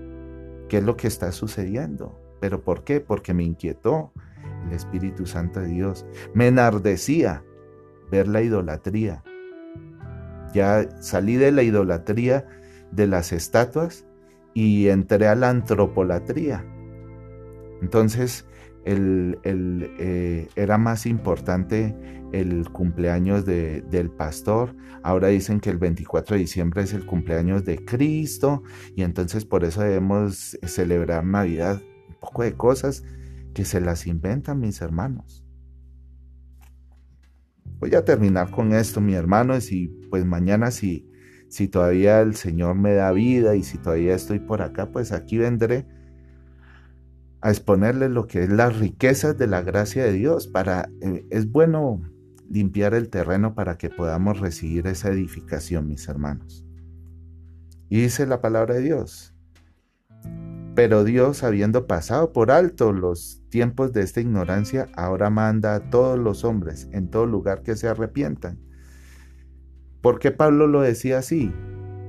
¿qué 0.69 0.77
es 0.77 0.83
lo 0.83 0.95
que 0.95 1.07
está 1.07 1.31
sucediendo? 1.31 2.21
¿Pero 2.39 2.61
por 2.61 2.83
qué? 2.83 2.99
Porque 2.99 3.33
me 3.33 3.43
inquietó 3.43 4.11
el 4.67 4.73
Espíritu 4.73 5.25
Santo 5.25 5.59
de 5.59 5.69
Dios. 5.69 6.05
Me 6.35 6.49
enardecía 6.49 7.43
ver 8.11 8.27
la 8.27 8.43
idolatría. 8.43 9.23
Ya 10.53 10.87
salí 11.01 11.35
de 11.35 11.51
la 11.51 11.63
idolatría 11.63 12.45
de 12.91 13.07
las 13.07 13.31
estatuas 13.31 14.05
y 14.53 14.87
entré 14.87 15.27
a 15.27 15.35
la 15.35 15.49
antropolatría. 15.49 16.65
Entonces, 17.81 18.45
el, 18.85 19.39
eh, 19.43 20.47
era 20.55 20.77
más 20.77 21.05
importante 21.05 21.95
el 22.31 22.69
cumpleaños 22.71 23.45
del 23.45 24.09
pastor. 24.09 24.75
Ahora 25.03 25.27
dicen 25.27 25.59
que 25.59 25.69
el 25.69 25.77
24 25.77 26.35
de 26.35 26.41
diciembre 26.41 26.81
es 26.81 26.93
el 26.93 27.05
cumpleaños 27.05 27.63
de 27.63 27.83
Cristo 27.83 28.63
y 28.95 29.03
entonces 29.03 29.45
por 29.45 29.63
eso 29.63 29.81
debemos 29.81 30.57
celebrar 30.63 31.23
Navidad. 31.25 31.81
Un 32.09 32.15
poco 32.19 32.43
de 32.43 32.53
cosas 32.53 33.03
que 33.53 33.65
se 33.65 33.79
las 33.81 34.07
inventan 34.07 34.59
mis 34.59 34.81
hermanos. 34.81 35.43
Voy 37.79 37.93
a 37.95 38.05
terminar 38.05 38.49
con 38.49 38.73
esto, 38.73 39.01
mi 39.01 39.13
hermano, 39.13 39.55
y 39.57 39.87
pues 40.09 40.25
mañana 40.25 40.71
si, 40.71 41.05
si 41.53 41.67
todavía 41.67 42.19
el 42.21 42.33
Señor 42.33 42.73
me 42.73 42.95
da 42.95 43.11
vida 43.11 43.55
y 43.55 43.61
si 43.61 43.77
todavía 43.77 44.15
estoy 44.15 44.39
por 44.39 44.63
acá, 44.63 44.91
pues 44.91 45.11
aquí 45.11 45.37
vendré 45.37 45.85
a 47.41 47.51
exponerle 47.51 48.09
lo 48.09 48.25
que 48.25 48.41
es 48.41 48.49
las 48.49 48.75
riquezas 48.79 49.37
de 49.37 49.45
la 49.45 49.61
gracia 49.61 50.03
de 50.03 50.13
Dios. 50.13 50.47
Para, 50.47 50.89
eh, 51.01 51.27
es 51.29 51.51
bueno 51.51 52.01
limpiar 52.49 52.95
el 52.95 53.09
terreno 53.09 53.53
para 53.53 53.77
que 53.77 53.91
podamos 53.91 54.39
recibir 54.39 54.87
esa 54.87 55.09
edificación, 55.09 55.87
mis 55.87 56.07
hermanos. 56.07 56.65
Y 57.87 58.01
dice 58.01 58.25
la 58.25 58.41
palabra 58.41 58.73
de 58.73 58.81
Dios. 58.81 59.35
Pero 60.73 61.03
Dios, 61.03 61.43
habiendo 61.43 61.85
pasado 61.85 62.33
por 62.33 62.49
alto 62.49 62.93
los 62.93 63.43
tiempos 63.49 63.93
de 63.93 64.01
esta 64.01 64.21
ignorancia, 64.21 64.89
ahora 64.95 65.29
manda 65.29 65.75
a 65.75 65.91
todos 65.91 66.17
los 66.17 66.45
hombres 66.45 66.89
en 66.93 67.11
todo 67.11 67.27
lugar 67.27 67.61
que 67.61 67.75
se 67.75 67.87
arrepientan. 67.87 68.72
¿Por 70.03 70.19
qué 70.19 70.31
Pablo 70.31 70.67
lo 70.67 70.81
decía 70.81 71.19
así? 71.19 71.49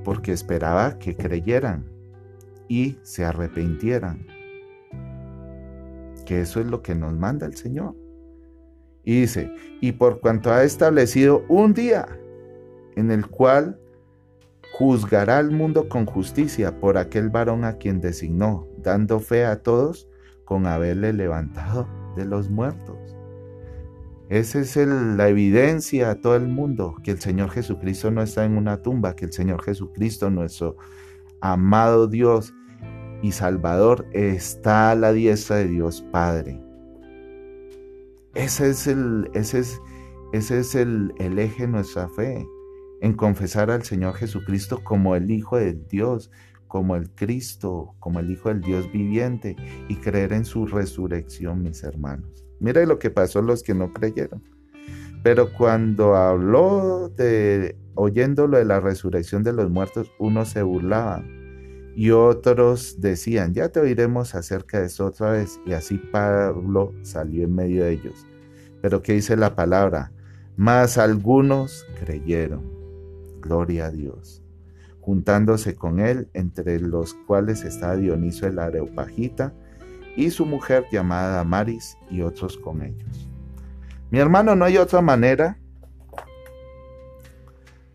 Porque 0.03 0.33
esperaba 0.33 0.99
que 0.99 1.15
creyeran 1.15 1.85
y 2.67 2.97
se 3.03 3.23
arrepintieran 3.23 4.27
que 6.25 6.41
eso 6.41 6.59
es 6.59 6.65
lo 6.65 6.81
que 6.81 6.93
nos 6.93 7.13
manda 7.13 7.45
el 7.45 7.55
Señor. 7.55 7.95
Y 9.05 9.21
dice, 9.21 9.49
y 9.79 9.93
por 9.93 10.19
cuanto 10.19 10.51
ha 10.51 10.65
establecido 10.65 11.45
un 11.47 11.73
día 11.73 12.05
en 12.97 13.11
el 13.11 13.27
cual 13.27 13.79
juzgará 14.73 15.37
al 15.37 15.51
mundo 15.51 15.87
con 15.87 16.05
justicia 16.05 16.77
por 16.81 16.97
aquel 16.97 17.29
varón 17.29 17.63
a 17.63 17.77
quien 17.77 18.01
designó, 18.01 18.67
dando 18.79 19.21
fe 19.21 19.45
a 19.45 19.63
todos 19.63 20.09
con 20.43 20.65
haberle 20.65 21.13
levantado 21.13 21.87
de 22.17 22.25
los 22.25 22.49
muertos. 22.49 23.04
Esa 24.29 24.59
es 24.59 24.75
la 24.75 25.29
evidencia 25.29 26.09
a 26.09 26.15
todo 26.15 26.35
el 26.35 26.47
mundo, 26.47 26.95
que 27.03 27.11
el 27.11 27.19
Señor 27.19 27.51
Jesucristo 27.51 28.09
no 28.09 28.23
está 28.23 28.43
en 28.43 28.57
una 28.57 28.81
tumba, 28.81 29.15
que 29.15 29.25
el 29.25 29.33
Señor 29.33 29.61
Jesucristo, 29.63 30.31
nuestro 30.31 30.77
amado 31.41 32.07
Dios, 32.07 32.53
y 33.21 33.31
Salvador 33.31 34.07
está 34.13 34.91
a 34.91 34.95
la 34.95 35.13
diestra 35.13 35.57
de 35.57 35.67
Dios 35.67 36.03
Padre. 36.11 36.59
Ese 38.33 38.71
es 38.71 38.87
el, 38.87 39.29
ese 39.33 39.59
es, 40.31 40.75
el, 40.75 41.13
el 41.19 41.37
eje 41.37 41.63
de 41.63 41.69
nuestra 41.69 42.09
fe, 42.09 42.47
en 43.01 43.13
confesar 43.13 43.69
al 43.69 43.83
Señor 43.83 44.15
Jesucristo 44.15 44.83
como 44.83 45.15
el 45.15 45.29
Hijo 45.29 45.57
de 45.57 45.73
Dios, 45.73 46.31
como 46.67 46.95
el 46.95 47.11
Cristo, 47.11 47.93
como 47.99 48.19
el 48.19 48.31
Hijo 48.31 48.49
del 48.49 48.61
Dios 48.61 48.91
viviente 48.91 49.55
y 49.87 49.95
creer 49.97 50.33
en 50.33 50.45
su 50.45 50.65
resurrección, 50.65 51.61
mis 51.61 51.83
hermanos. 51.83 52.44
Mira 52.59 52.85
lo 52.85 52.99
que 52.99 53.09
pasó 53.09 53.39
a 53.39 53.43
los 53.43 53.63
que 53.63 53.73
no 53.73 53.93
creyeron. 53.93 54.43
Pero 55.23 55.51
cuando 55.53 56.15
habló 56.15 57.09
de, 57.09 57.75
oyéndolo 57.95 58.57
de 58.57 58.65
la 58.65 58.79
resurrección 58.79 59.43
de 59.43 59.53
los 59.53 59.69
muertos, 59.69 60.11
unos 60.19 60.49
se 60.49 60.61
burlaban 60.61 61.35
y 61.95 62.11
otros 62.11 62.99
decían, 62.99 63.53
ya 63.53 63.69
te 63.69 63.79
oiremos 63.79 64.35
acerca 64.35 64.81
de 64.81 64.87
eso 64.87 65.05
otra 65.05 65.31
vez. 65.31 65.61
Y 65.65 65.71
así 65.71 65.97
Pablo 65.97 66.93
salió 67.03 67.45
en 67.45 67.55
medio 67.55 67.85
de 67.85 67.93
ellos. 67.93 68.27
Pero 68.81 69.01
¿qué 69.01 69.13
dice 69.13 69.37
la 69.37 69.55
palabra? 69.55 70.11
Más 70.57 70.97
algunos 70.97 71.87
creyeron. 71.99 72.69
Gloria 73.39 73.85
a 73.85 73.91
Dios. 73.91 74.43
Juntándose 74.99 75.75
con 75.75 75.99
él, 75.99 76.27
entre 76.33 76.81
los 76.81 77.13
cuales 77.13 77.63
estaba 77.63 77.95
Dioniso 77.95 78.45
el 78.45 78.59
Areopagita 78.59 79.53
y 80.15 80.29
su 80.29 80.45
mujer 80.45 80.85
llamada 80.91 81.43
Maris 81.43 81.97
y 82.09 82.21
otros 82.21 82.57
con 82.57 82.81
ellos. 82.81 83.29
Mi 84.11 84.19
hermano, 84.19 84.55
no 84.55 84.65
hay 84.65 84.77
otra 84.77 85.01
manera 85.01 85.57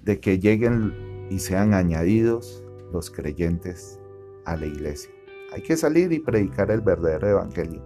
de 0.03 0.21
que 0.21 0.39
lleguen 0.39 1.29
y 1.31 1.39
sean 1.39 1.75
añadidos 1.75 2.65
los 2.93 3.11
creyentes 3.11 4.01
a 4.45 4.57
la 4.57 4.67
iglesia. 4.67 5.11
Hay 5.53 5.63
que 5.63 5.77
salir 5.77 6.13
y 6.13 6.19
predicar 6.19 6.71
el 6.71 6.81
verdadero 6.81 7.29
evangelio. 7.29 7.83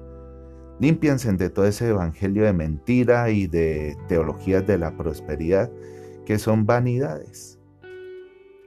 Límpiense 0.81 1.33
de 1.33 1.51
todo 1.51 1.67
ese 1.67 1.89
evangelio 1.89 2.45
de 2.45 2.53
mentira 2.53 3.31
y 3.31 3.47
de 3.47 3.97
teologías 4.09 4.67
de 4.67 4.79
la 4.79 4.97
prosperidad 4.97 5.71
que 6.27 6.39
son 6.39 6.67
vanidades, 6.67 7.59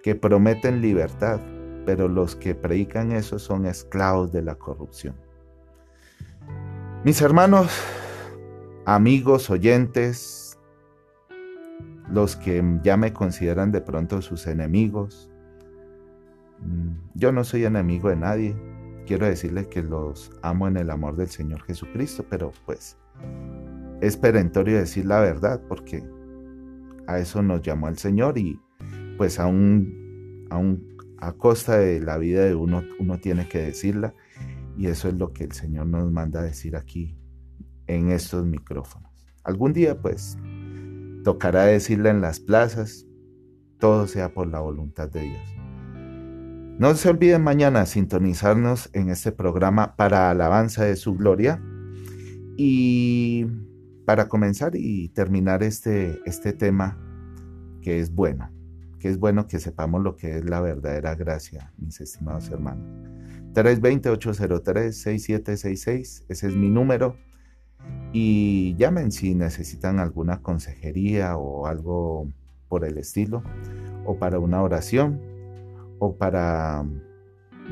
que 0.04 0.16
prometen 0.16 0.82
libertad, 0.82 1.42
pero 1.86 2.08
los 2.08 2.36
que 2.36 2.56
predican 2.56 3.12
eso 3.12 3.40
son 3.40 3.66
esclavos 3.66 4.32
de 4.32 4.44
la 4.44 4.56
corrupción. 4.56 5.16
Mis 7.08 7.22
hermanos, 7.22 7.72
amigos, 8.86 9.50
oyentes, 9.50 10.60
los 12.12 12.36
que 12.36 12.62
ya 12.84 12.98
me 12.98 13.14
consideran 13.14 13.72
de 13.72 13.80
pronto 13.80 14.22
sus 14.22 14.46
enemigos, 14.46 15.32
Mm, 16.62 16.98
yo 17.16 17.32
no 17.32 17.44
soy 17.44 17.66
enemigo 17.66 18.10
de 18.10 18.16
nadie. 18.16 18.56
Quiero 19.06 19.26
decirles 19.26 19.68
que 19.68 19.84
los 19.84 20.32
amo 20.42 20.68
en 20.68 20.78
el 20.78 20.90
amor 20.90 21.16
del 21.16 21.30
Señor 21.30 21.62
Jesucristo, 21.64 22.26
pero 22.30 22.52
pues 22.66 22.98
es 24.02 24.18
perentorio 24.18 24.78
decir 24.78 25.06
la 25.06 25.20
verdad 25.20 25.62
porque 25.68 26.04
a 27.08 27.20
eso 27.20 27.42
nos 27.42 27.62
llamó 27.62 27.88
el 27.88 27.98
Señor 27.98 28.38
y 28.38 28.60
pues 29.18 29.40
aún, 29.40 30.46
aún 30.50 30.98
a 31.20 31.32
costa 31.34 31.78
de 31.78 32.02
la 32.02 32.18
vida 32.18 32.44
de 32.44 32.54
uno, 32.54 32.84
uno 33.00 33.18
tiene 33.20 33.48
que 33.48 33.60
decirla 33.60 34.14
y 34.78 34.88
eso 34.88 35.10
es 35.10 35.16
lo 35.16 35.34
que 35.34 35.44
el 35.44 35.52
Señor 35.52 35.88
nos 35.88 36.12
manda 36.12 36.42
a 36.42 36.44
decir 36.44 36.76
aquí 36.76 37.18
en 37.88 38.12
estos 38.12 38.46
micrófonos. 38.46 39.12
Algún 39.44 39.74
día 39.74 40.00
pues 40.02 40.38
tocará 41.24 41.64
decirla 41.64 42.10
en 42.10 42.22
las 42.22 42.40
plazas, 42.40 43.06
todo 43.80 44.08
sea 44.08 44.34
por 44.34 44.48
la 44.48 44.60
voluntad 44.60 45.10
de 45.10 45.22
Dios. 45.22 45.58
No 46.80 46.94
se 46.94 47.10
olviden 47.10 47.44
mañana 47.44 47.88
sintonizarnos 47.88 48.92
en 48.94 49.10
este 49.10 49.32
programa 49.32 49.96
para 49.96 50.30
alabanza 50.30 50.86
de 50.86 50.96
su 50.96 51.16
gloria. 51.16 51.60
Y 52.56 53.46
para 54.06 54.28
comenzar 54.30 54.72
y 54.76 55.10
terminar 55.10 55.64
este, 55.64 56.22
este 56.26 56.54
tema 56.54 56.98
que 57.82 58.00
es 58.00 58.14
bueno, 58.14 58.50
que 59.00 59.10
es 59.10 59.20
bueno 59.20 59.48
que 59.48 59.60
sepamos 59.60 60.02
lo 60.02 60.16
que 60.16 60.38
es 60.38 60.46
la 60.46 60.62
verdadera 60.62 61.14
gracia, 61.16 61.74
mis 61.78 62.00
estimados 62.00 62.50
hermanos. 62.50 62.88
320-803-6766, 63.58 66.24
ese 66.30 66.48
es 66.48 66.56
mi 66.56 66.70
número. 66.70 67.18
Y 68.14 68.76
llamen 68.76 69.12
si 69.12 69.34
necesitan 69.34 70.00
alguna 70.00 70.44
consejería 70.44 71.38
o 71.38 71.66
algo 71.66 72.28
por 72.70 72.86
el 72.86 73.00
estilo, 73.00 73.42
o 74.06 74.20
para 74.20 74.38
una 74.40 74.62
oración, 74.62 75.20
o 75.98 76.18
para 76.18 76.86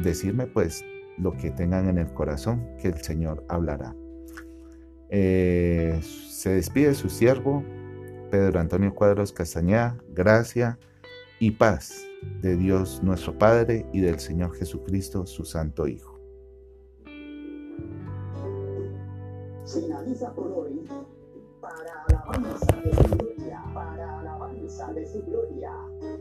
decirme 0.01 0.47
pues 0.47 0.83
lo 1.19 1.37
que 1.37 1.51
tengan 1.51 1.87
en 1.87 1.99
el 1.99 2.11
corazón, 2.13 2.67
que 2.81 2.87
el 2.87 2.99
Señor 3.01 3.45
hablará. 3.47 3.95
Eh, 5.09 5.99
se 6.01 6.49
despide 6.49 6.95
su 6.95 7.09
siervo, 7.09 7.63
Pedro 8.31 8.59
Antonio 8.59 8.95
Cuadros 8.95 9.31
Castañeda, 9.31 9.99
gracia 10.13 10.79
y 11.39 11.51
paz 11.51 12.07
de 12.41 12.57
Dios 12.57 13.01
nuestro 13.03 13.37
Padre 13.37 13.85
y 13.93 14.01
del 14.01 14.19
Señor 14.19 14.53
Jesucristo, 14.55 15.25
su 15.25 15.45
Santo 15.45 15.87
Hijo. 15.87 16.19
Finaliza 19.65 20.33
por 20.33 20.51
hoy 20.51 20.85
para 21.59 22.03
alabanza 22.07 22.81
de 22.81 22.93
su 22.93 23.17
gloria, 23.17 23.63
para 23.73 24.19
alabanza 24.19 24.93
de 24.93 25.07
su 25.07 25.23
gloria. 25.23 25.71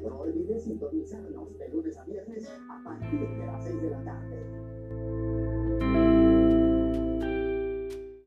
No 0.03 0.21
olvides 0.21 0.65
sintonizarnos 0.65 1.59
de 1.59 1.69
lunes 1.69 1.99
a 1.99 2.05
viernes 2.05 2.51
a 2.71 2.83
partir 2.85 3.21
de 3.21 3.47
las 3.47 3.65
6 3.65 3.83
de 3.83 3.91
la 3.91 4.05
tarde 4.05 6.14